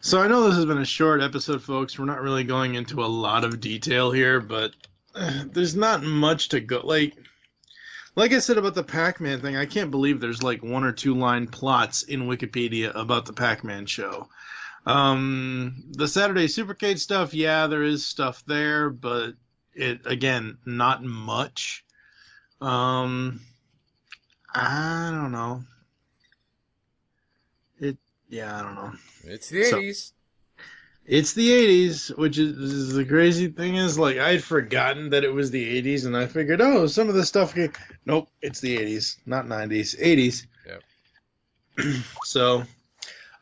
so 0.00 0.20
I 0.20 0.28
know 0.28 0.44
this 0.44 0.56
has 0.56 0.64
been 0.64 0.78
a 0.78 0.84
short 0.84 1.20
episode, 1.22 1.62
folks. 1.62 1.98
We're 1.98 2.06
not 2.06 2.22
really 2.22 2.44
going 2.44 2.74
into 2.74 3.04
a 3.04 3.06
lot 3.06 3.44
of 3.44 3.60
detail 3.60 4.10
here, 4.10 4.40
but 4.40 4.72
there's 5.52 5.76
not 5.76 6.02
much 6.02 6.48
to 6.50 6.60
go. 6.60 6.80
Like, 6.82 7.14
like 8.16 8.32
I 8.32 8.38
said 8.38 8.56
about 8.58 8.74
the 8.74 8.82
Pac-Man 8.82 9.40
thing, 9.40 9.56
I 9.56 9.66
can't 9.66 9.90
believe 9.90 10.20
there's 10.20 10.42
like 10.42 10.62
one 10.62 10.84
or 10.84 10.92
two 10.92 11.14
line 11.14 11.46
plots 11.46 12.02
in 12.02 12.26
Wikipedia 12.26 12.90
about 12.94 13.26
the 13.26 13.32
Pac-Man 13.32 13.86
show. 13.86 14.28
Um, 14.86 15.82
the 15.90 16.06
Saturday 16.06 16.46
Supercade 16.46 16.98
stuff, 16.98 17.34
yeah, 17.34 17.66
there 17.66 17.82
is 17.82 18.06
stuff 18.06 18.44
there, 18.46 18.88
but 18.88 19.34
it 19.74 20.00
again, 20.06 20.58
not 20.64 21.02
much. 21.02 21.84
Um, 22.60 23.40
I 24.54 25.10
don't 25.12 25.32
know. 25.32 25.64
It, 27.80 27.98
yeah, 28.28 28.58
I 28.58 28.62
don't 28.62 28.74
know. 28.76 28.92
It's 29.24 29.48
the 29.50 29.64
So- 29.64 29.80
'80s. 29.80 30.12
It's 31.08 31.34
the 31.34 31.50
80s, 31.52 32.18
which 32.18 32.36
is, 32.36 32.58
is 32.58 32.92
the 32.92 33.04
crazy 33.04 33.46
thing 33.46 33.76
is 33.76 33.96
like 33.96 34.18
I'd 34.18 34.42
forgotten 34.42 35.10
that 35.10 35.22
it 35.22 35.32
was 35.32 35.52
the 35.52 35.80
80s, 35.80 36.04
and 36.04 36.16
I 36.16 36.26
figured, 36.26 36.60
oh, 36.60 36.88
some 36.88 37.08
of 37.08 37.14
the 37.14 37.24
stuff. 37.24 37.54
Nope, 38.06 38.28
it's 38.42 38.58
the 38.58 38.76
80s, 38.76 39.16
not 39.24 39.46
90s, 39.46 39.96
80s. 40.00 40.46
Yep. 40.66 40.82
So, 42.24 42.64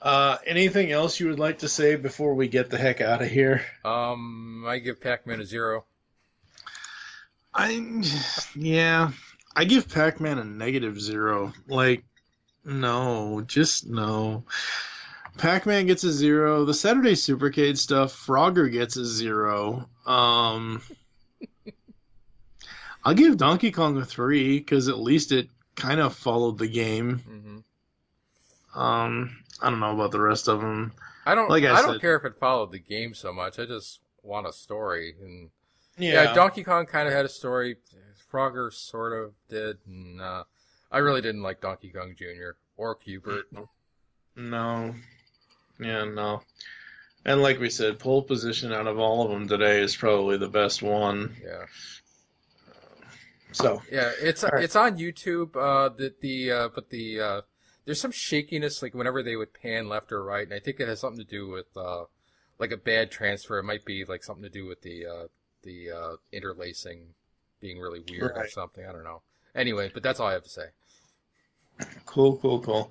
uh, 0.04 0.36
anything 0.46 0.92
else 0.92 1.18
you 1.18 1.28
would 1.28 1.38
like 1.38 1.60
to 1.60 1.68
say 1.68 1.96
before 1.96 2.34
we 2.34 2.46
get 2.46 2.68
the 2.68 2.76
heck 2.76 3.00
out 3.00 3.22
of 3.22 3.28
here? 3.28 3.64
Um, 3.86 4.64
I 4.66 4.78
give 4.78 5.00
Pac-Man 5.00 5.40
a 5.40 5.46
zero. 5.46 5.86
I'm 7.54 8.02
yeah, 8.54 9.12
I 9.56 9.64
give 9.64 9.88
Pac-Man 9.88 10.38
a 10.38 10.44
negative 10.44 11.00
zero. 11.00 11.54
Like, 11.66 12.04
no, 12.64 13.42
just 13.46 13.86
no. 13.86 14.44
Pac-Man 15.38 15.86
gets 15.86 16.04
a 16.04 16.12
zero. 16.12 16.66
The 16.66 16.74
Saturday 16.74 17.12
Supercade 17.12 17.78
stuff, 17.78 18.12
Frogger 18.14 18.70
gets 18.70 18.96
a 18.96 19.06
zero. 19.06 19.88
Um, 20.04 20.82
I'll 23.04 23.14
give 23.14 23.38
Donkey 23.38 23.70
Kong 23.70 23.96
a 23.96 24.04
three 24.04 24.58
because 24.58 24.88
at 24.88 24.98
least 24.98 25.32
it 25.32 25.48
kind 25.76 26.00
of 26.00 26.14
followed 26.14 26.58
the 26.58 26.68
game. 26.68 27.64
Um, 28.74 29.36
I 29.60 29.70
don't 29.70 29.80
know 29.80 29.94
about 29.94 30.10
the 30.10 30.20
rest 30.20 30.48
of 30.48 30.60
them. 30.60 30.92
I 31.26 31.34
don't. 31.34 31.48
Like 31.48 31.64
I 31.64 31.78
I, 31.78 31.82
don't 31.82 32.00
care 32.00 32.16
if 32.16 32.24
it 32.24 32.38
followed 32.38 32.72
the 32.72 32.78
game 32.78 33.14
so 33.14 33.32
much. 33.32 33.58
I 33.58 33.64
just 33.66 34.00
want 34.22 34.46
a 34.46 34.52
story. 34.52 35.14
And 35.22 35.50
Yeah. 35.96 36.24
yeah, 36.24 36.34
Donkey 36.34 36.64
Kong 36.64 36.86
kind 36.86 37.06
of 37.08 37.14
had 37.14 37.24
a 37.24 37.28
story. 37.28 37.76
Frogger 38.32 38.72
sort 38.72 39.12
of 39.12 39.32
did. 39.48 39.78
And, 39.86 40.20
uh, 40.20 40.44
I 40.90 40.98
really 40.98 41.20
didn't 41.20 41.42
like 41.42 41.60
Donkey 41.60 41.90
Kong 41.90 42.14
Jr. 42.16 42.56
or 42.76 42.94
Q*bert. 42.94 43.46
No. 44.36 44.92
Yeah, 45.78 46.04
no. 46.06 46.42
And 47.24 47.40
like 47.40 47.60
we 47.60 47.70
said, 47.70 48.00
pole 48.00 48.22
position 48.22 48.72
out 48.72 48.88
of 48.88 48.98
all 48.98 49.24
of 49.24 49.30
them 49.30 49.46
today 49.46 49.80
is 49.80 49.94
probably 49.94 50.38
the 50.38 50.48
best 50.48 50.82
one. 50.82 51.36
Yeah. 51.40 51.66
So 53.52 53.80
Yeah, 53.90 54.10
it's 54.20 54.42
All 54.42 54.50
right. 54.52 54.64
it's 54.64 54.74
on 54.74 54.98
YouTube. 54.98 55.54
Uh, 55.56 55.88
the 55.90 56.12
the 56.20 56.50
uh, 56.50 56.68
but 56.74 56.90
the 56.90 57.20
uh, 57.20 57.40
there's 57.84 58.00
some 58.00 58.12
shakiness 58.12 58.82
like 58.82 58.94
whenever 58.94 59.22
they 59.22 59.36
would 59.36 59.52
pan 59.54 59.88
left 59.88 60.12
or 60.12 60.22
right, 60.22 60.44
and 60.44 60.54
I 60.54 60.58
think 60.58 60.80
it 60.80 60.88
has 60.88 61.00
something 61.00 61.24
to 61.24 61.30
do 61.30 61.48
with 61.48 61.76
uh, 61.76 62.04
like 62.58 62.72
a 62.72 62.76
bad 62.76 63.10
transfer. 63.10 63.58
It 63.58 63.64
might 63.64 63.84
be 63.84 64.04
like 64.04 64.24
something 64.24 64.44
to 64.44 64.50
do 64.50 64.66
with 64.66 64.82
the 64.82 65.06
uh, 65.06 65.26
the 65.62 65.90
uh, 65.90 66.16
interlacing 66.32 67.14
being 67.60 67.78
really 67.78 68.02
weird 68.10 68.32
or 68.34 68.48
something. 68.48 68.84
I 68.86 68.92
don't 68.92 69.04
know. 69.04 69.22
Anyway, 69.54 69.90
but 69.92 70.02
that's 70.02 70.20
all 70.20 70.28
I 70.28 70.32
have 70.32 70.44
to 70.44 70.50
say. 70.50 70.66
cool, 72.06 72.36
cool, 72.36 72.60
cool. 72.60 72.90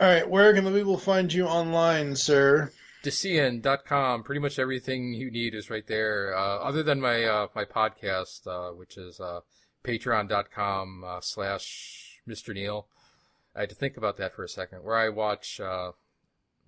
All 0.00 0.08
right, 0.08 0.28
where 0.28 0.52
can 0.54 0.64
the 0.64 0.72
people 0.72 0.98
find 0.98 1.32
you 1.32 1.46
online, 1.46 2.16
sir? 2.16 2.72
Dasien.com. 3.04 4.22
Pretty 4.22 4.40
much 4.40 4.58
everything 4.58 5.12
you 5.12 5.30
need 5.30 5.54
is 5.54 5.68
right 5.68 5.86
there. 5.86 6.34
Uh, 6.36 6.58
other 6.58 6.82
than 6.82 7.00
my 7.00 7.24
uh, 7.24 7.48
my 7.54 7.64
podcast, 7.64 8.46
uh, 8.46 8.74
which 8.74 8.96
is 8.96 9.20
uh, 9.20 9.40
Patreon.com 9.84 11.04
uh, 11.06 11.20
slash 11.20 12.20
Mr. 12.26 12.54
Neil. 12.54 12.88
I 13.56 13.60
had 13.60 13.70
to 13.70 13.74
think 13.76 13.96
about 13.96 14.16
that 14.18 14.34
for 14.34 14.44
a 14.44 14.48
second. 14.48 14.82
Where 14.84 14.96
I 14.96 15.08
watch 15.08 15.60
uh, 15.60 15.92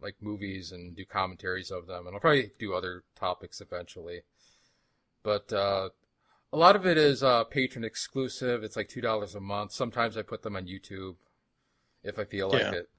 like 0.00 0.16
movies 0.20 0.72
and 0.72 0.96
do 0.96 1.04
commentaries 1.06 1.70
of 1.70 1.86
them, 1.86 2.06
and 2.06 2.14
I'll 2.14 2.20
probably 2.20 2.52
do 2.58 2.74
other 2.74 3.04
topics 3.16 3.60
eventually. 3.60 4.22
But 5.22 5.52
uh, 5.52 5.90
a 6.52 6.56
lot 6.56 6.76
of 6.76 6.86
it 6.86 6.98
is 6.98 7.22
uh, 7.22 7.44
patron 7.44 7.84
exclusive. 7.84 8.64
It's 8.64 8.76
like 8.76 8.88
two 8.88 9.00
dollars 9.02 9.34
a 9.34 9.40
month. 9.40 9.72
Sometimes 9.72 10.16
I 10.16 10.22
put 10.22 10.42
them 10.42 10.56
on 10.56 10.66
YouTube 10.66 11.16
if 12.04 12.18
I 12.18 12.24
feel 12.24 12.48
like 12.50 12.62
Yeah. 12.62 12.72
it. 12.72 12.90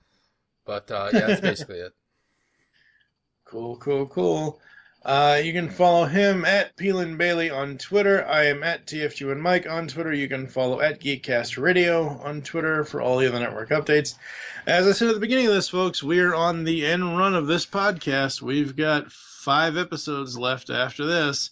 But 0.66 0.92
uh, 0.92 1.12
yeah, 1.14 1.28
that's 1.28 1.42
basically 1.42 1.80
it. 1.80 1.94
Cool, 3.46 3.78
cool, 3.78 4.06
cool. 4.08 4.60
Uh, 5.08 5.40
you 5.42 5.54
can 5.54 5.70
follow 5.70 6.04
him 6.04 6.44
at 6.44 6.76
Peelin 6.76 7.18
Bailey 7.18 7.50
on 7.50 7.78
Twitter. 7.78 8.28
I 8.28 8.48
am 8.48 8.62
at 8.62 8.86
TFG 8.86 9.32
and 9.32 9.42
Mike 9.42 9.66
on 9.66 9.88
Twitter. 9.88 10.12
You 10.12 10.28
can 10.28 10.48
follow 10.48 10.82
at 10.82 11.00
Geekcast 11.00 11.58
Radio 11.58 12.10
on 12.10 12.42
Twitter 12.42 12.84
for 12.84 13.00
all 13.00 13.18
the 13.18 13.28
other 13.28 13.40
network 13.40 13.70
updates. 13.70 14.16
As 14.66 14.86
I 14.86 14.92
said 14.92 15.08
at 15.08 15.14
the 15.14 15.22
beginning 15.22 15.48
of 15.48 15.54
this, 15.54 15.70
folks, 15.70 16.04
we're 16.04 16.36
on 16.36 16.66
the 16.66 16.86
end 16.86 17.18
run 17.18 17.36
of 17.36 17.48
this 17.48 17.66
podcast. 17.66 18.42
We've 18.42 18.76
got 18.76 19.10
five 19.10 19.78
episodes 19.78 20.38
left 20.38 20.70
after 20.70 21.06
this. 21.06 21.52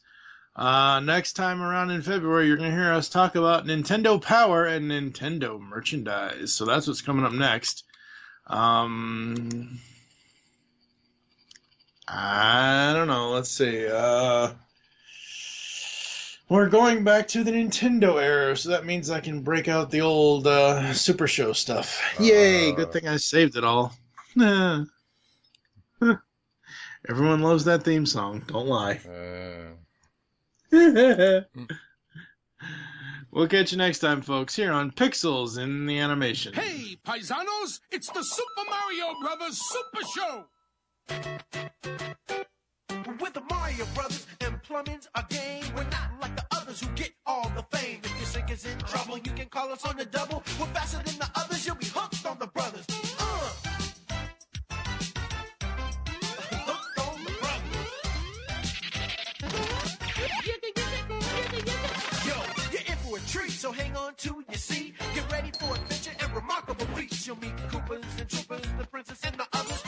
Uh, 0.54 1.00
next 1.00 1.34
time 1.34 1.62
around 1.62 1.92
in 1.92 2.02
February, 2.02 2.48
you're 2.48 2.58
going 2.58 2.72
to 2.72 2.76
hear 2.76 2.92
us 2.92 3.08
talk 3.08 3.36
about 3.36 3.66
Nintendo 3.66 4.22
Power 4.22 4.66
and 4.66 4.92
Nintendo 4.92 5.62
merchandise. 5.62 6.54
So 6.54 6.66
that's 6.66 6.88
what's 6.88 7.02
coming 7.02 7.24
up 7.24 7.32
next. 7.32 7.86
Um, 8.48 9.80
I 12.08 12.94
don't 12.94 13.08
know. 13.08 13.32
Let's 13.32 13.50
see. 13.50 13.88
Uh, 13.88 14.54
we're 16.48 16.70
going 16.70 17.04
back 17.04 17.28
to 17.30 17.44
the 17.44 17.52
Nintendo 17.52 18.22
era, 18.22 18.56
so 18.56 18.70
that 18.70 18.86
means 18.86 19.10
I 19.10 19.20
can 19.20 19.42
break 19.42 19.68
out 19.68 19.90
the 19.90 20.02
old 20.02 20.46
uh, 20.46 20.94
Super 20.94 21.28
Show 21.28 21.54
stuff. 21.54 22.00
Yay! 22.20 22.72
Good 22.74 22.92
thing 22.92 23.08
I 23.08 23.18
saved 23.18 23.58
it 23.58 23.64
all. 23.64 23.96
Everyone 27.10 27.42
loves 27.42 27.66
that 27.66 27.84
theme 27.84 28.06
song. 28.06 28.44
Don't 28.48 28.68
lie. 28.68 29.00
we'll 33.32 33.48
catch 33.48 33.72
you 33.72 33.78
next 33.78 34.00
time, 34.00 34.22
folks, 34.22 34.56
here 34.56 34.72
on 34.72 34.92
Pixels 34.92 35.58
in 35.58 35.86
the 35.88 36.00
Animation. 36.00 36.54
Hey, 36.54 36.98
paisanos, 37.06 37.80
it's 37.92 38.10
the 38.12 38.24
Super 38.24 38.70
Mario 38.70 39.20
Brothers 39.22 39.60
Super 39.60 40.06
Show. 40.16 40.46
With 43.20 43.34
the 43.34 43.42
Mario 43.50 43.86
Brothers 43.94 44.28
and 44.42 44.62
plumbing's 44.64 45.08
a 45.16 45.24
game. 45.30 45.64
We're 45.76 45.84
not 45.84 46.12
like 46.22 46.36
the 46.36 46.46
others 46.52 46.82
who 46.82 46.88
get 46.96 47.12
all 47.26 47.50
the 47.56 47.64
fame. 47.78 48.00
If 48.04 48.16
your 48.18 48.26
sink 48.26 48.52
is 48.52 48.66
in 48.66 48.78
trouble, 48.80 49.18
you 49.18 49.32
can 49.32 49.48
call 49.48 49.72
us 49.72 49.86
on 49.86 49.98
the 49.98 50.06
double. 50.06 50.44
We're 50.60 50.68
faster 50.68 50.98
than 50.98 51.20
the 51.20 51.30
others, 51.36 51.66
you'll 51.66 51.76
be 51.76 51.88
hooked 51.88 52.26
on 52.26 52.40
the 52.40 52.48
brothers. 52.48 52.86
Treat, 63.30 63.52
so 63.52 63.72
hang 63.72 63.96
on 63.96 64.14
to 64.16 64.44
your 64.48 64.58
seat. 64.58 64.94
Get 65.14 65.32
ready 65.32 65.52
for 65.58 65.74
adventure 65.74 66.12
and 66.20 66.36
remarkable 66.36 66.86
feats. 66.88 67.26
You'll 67.26 67.40
meet 67.40 67.56
Koopas 67.70 68.04
and 68.20 68.30
Troopers, 68.30 68.66
the 68.78 68.86
princess 68.88 69.22
and 69.24 69.36
the 69.36 69.48
others. 69.54 69.85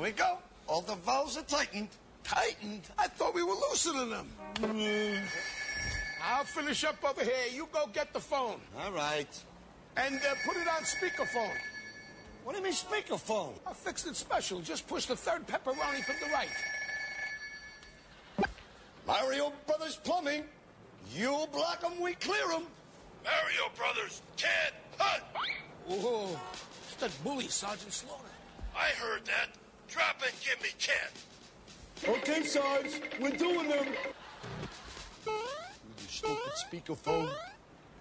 We 0.00 0.10
go. 0.12 0.38
All 0.66 0.82
the 0.82 0.94
valves 0.96 1.36
are 1.36 1.42
tightened. 1.42 1.88
Tightened? 2.24 2.82
I 2.98 3.08
thought 3.08 3.34
we 3.34 3.42
were 3.42 3.54
loosening 3.54 4.10
them. 4.10 4.28
I'll 6.22 6.44
finish 6.44 6.84
up 6.84 6.96
over 7.04 7.22
here. 7.22 7.48
You 7.52 7.68
go 7.72 7.86
get 7.92 8.12
the 8.12 8.20
phone. 8.20 8.60
All 8.78 8.92
right. 8.92 9.28
And 9.96 10.16
uh, 10.16 10.34
put 10.46 10.56
it 10.56 10.68
on 10.68 10.82
speakerphone. 10.82 11.56
What 12.44 12.52
do 12.52 12.58
you 12.58 12.64
mean 12.64 12.72
speakerphone? 12.72 13.54
I 13.66 13.72
fixed 13.72 14.06
it 14.06 14.16
special. 14.16 14.60
Just 14.60 14.86
push 14.86 15.06
the 15.06 15.16
third 15.16 15.46
pepperoni 15.46 16.02
from 16.04 16.16
the 16.20 16.32
right. 16.32 16.48
Mario 19.06 19.52
Brothers 19.66 19.96
Plumbing. 19.96 20.44
You 21.14 21.46
block 21.52 21.82
'em, 21.84 22.00
we 22.00 22.14
clear 22.14 22.52
'em. 22.52 22.64
Mario 23.24 23.70
Brothers 23.76 24.22
can't 24.36 24.74
hunt. 24.98 25.24
Oh, 25.88 26.40
it's 26.86 27.00
that 27.00 27.24
bully, 27.24 27.48
Sergeant 27.48 27.92
Slaughter. 27.92 28.24
I 28.76 28.90
heard 28.90 29.24
that. 29.26 29.48
Drop 29.90 30.22
and 30.24 30.32
give 30.40 30.62
me 30.62 30.70
can. 30.78 31.10
Okay, 32.06 32.44
Sarge, 32.44 33.00
we're 33.20 33.30
doing 33.30 33.68
them. 33.68 33.86
You 35.26 36.06
stupid 36.08 36.52
speakerphone. 36.70 37.30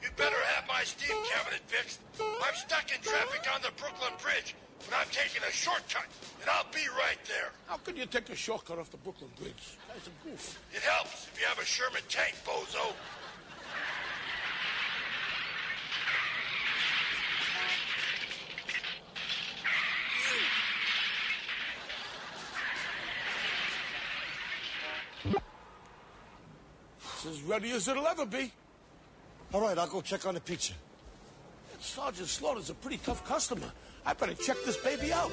You 0.01 0.09
better 0.15 0.37
have 0.55 0.67
my 0.67 0.83
steam 0.83 1.17
cabinet 1.33 1.61
fixed. 1.67 1.99
I'm 2.19 2.55
stuck 2.55 2.95
in 2.95 3.01
traffic 3.01 3.45
on 3.53 3.61
the 3.61 3.71
Brooklyn 3.75 4.13
Bridge, 4.21 4.55
but 4.85 4.95
I'm 4.95 5.07
taking 5.11 5.41
a 5.43 5.51
shortcut, 5.51 6.07
and 6.41 6.49
I'll 6.49 6.71
be 6.71 6.87
right 6.97 7.19
there. 7.27 7.51
How 7.67 7.77
could 7.77 7.97
you 7.97 8.05
take 8.05 8.29
a 8.29 8.35
shortcut 8.35 8.79
off 8.79 8.91
the 8.91 8.97
Brooklyn 8.97 9.31
Bridge? 9.37 9.77
That's 9.87 10.07
a 10.07 10.11
goof. 10.23 10.59
It 10.73 10.81
helps 10.81 11.27
if 11.27 11.39
you 11.41 11.47
have 11.47 11.59
a 11.59 11.65
Sherman 11.65 12.03
tank, 12.07 12.35
bozo. 12.45 12.93
As 27.29 27.41
ready 27.43 27.71
as 27.71 27.87
it'll 27.87 28.07
ever 28.07 28.25
be. 28.25 28.51
All 29.53 29.61
right, 29.61 29.77
I'll 29.77 29.87
go 29.87 30.01
check 30.01 30.25
on 30.25 30.33
the 30.33 30.41
pizza. 30.41 30.73
Sergeant 31.79 32.27
Slaughter's 32.27 32.69
a 32.69 32.73
pretty 32.73 32.97
tough 32.97 33.25
customer. 33.25 33.71
I 34.05 34.13
better 34.13 34.33
check 34.33 34.57
this 34.65 34.77
baby 34.77 35.13
out. 35.13 35.31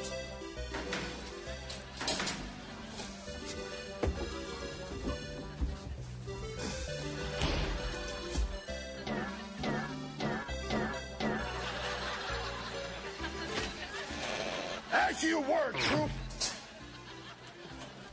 As 14.93 15.23
you 15.23 15.41
were, 15.41 15.73
Troop. 15.73 16.11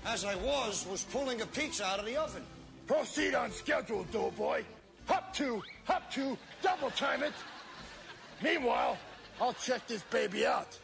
As 0.05 0.25
I 0.25 0.35
was, 0.35 0.85
was 0.89 1.03
pulling 1.03 1.41
a 1.41 1.45
pizza 1.45 1.85
out 1.85 1.99
of 1.99 2.05
the 2.05 2.17
oven. 2.17 2.43
Proceed 2.87 3.33
on 3.33 3.51
schedule, 3.51 4.05
doughboy. 4.11 4.63
Hop 5.07 5.33
two, 5.33 5.61
hop 5.85 6.11
two, 6.11 6.37
double 6.61 6.89
time 6.91 7.23
it. 7.23 7.33
Meanwhile, 8.41 8.97
I'll 9.39 9.53
check 9.53 9.87
this 9.87 10.03
baby 10.03 10.45
out. 10.45 10.77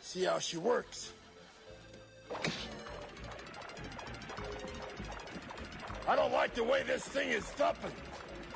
See 0.00 0.24
how 0.24 0.38
she 0.38 0.56
works. 0.56 1.12
I 6.08 6.16
don't 6.16 6.32
like 6.32 6.54
the 6.54 6.64
way 6.64 6.82
this 6.82 7.04
thing 7.04 7.30
is 7.30 7.44
thumping. 7.44 7.92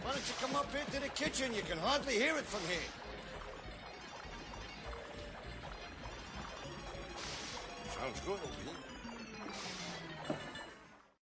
Why 0.03 0.13
don't 0.13 0.27
you 0.27 0.35
come 0.41 0.57
up 0.57 0.71
here 0.75 0.85
to 0.93 1.01
the 1.01 1.09
kitchen? 1.11 1.55
You 1.55 1.63
can 1.63 1.79
hardly 1.79 2.15
hear 2.15 2.37
it 2.37 2.45
from 2.45 2.61
here. 2.69 2.79
Sounds 7.99 8.21
good. 8.21 8.39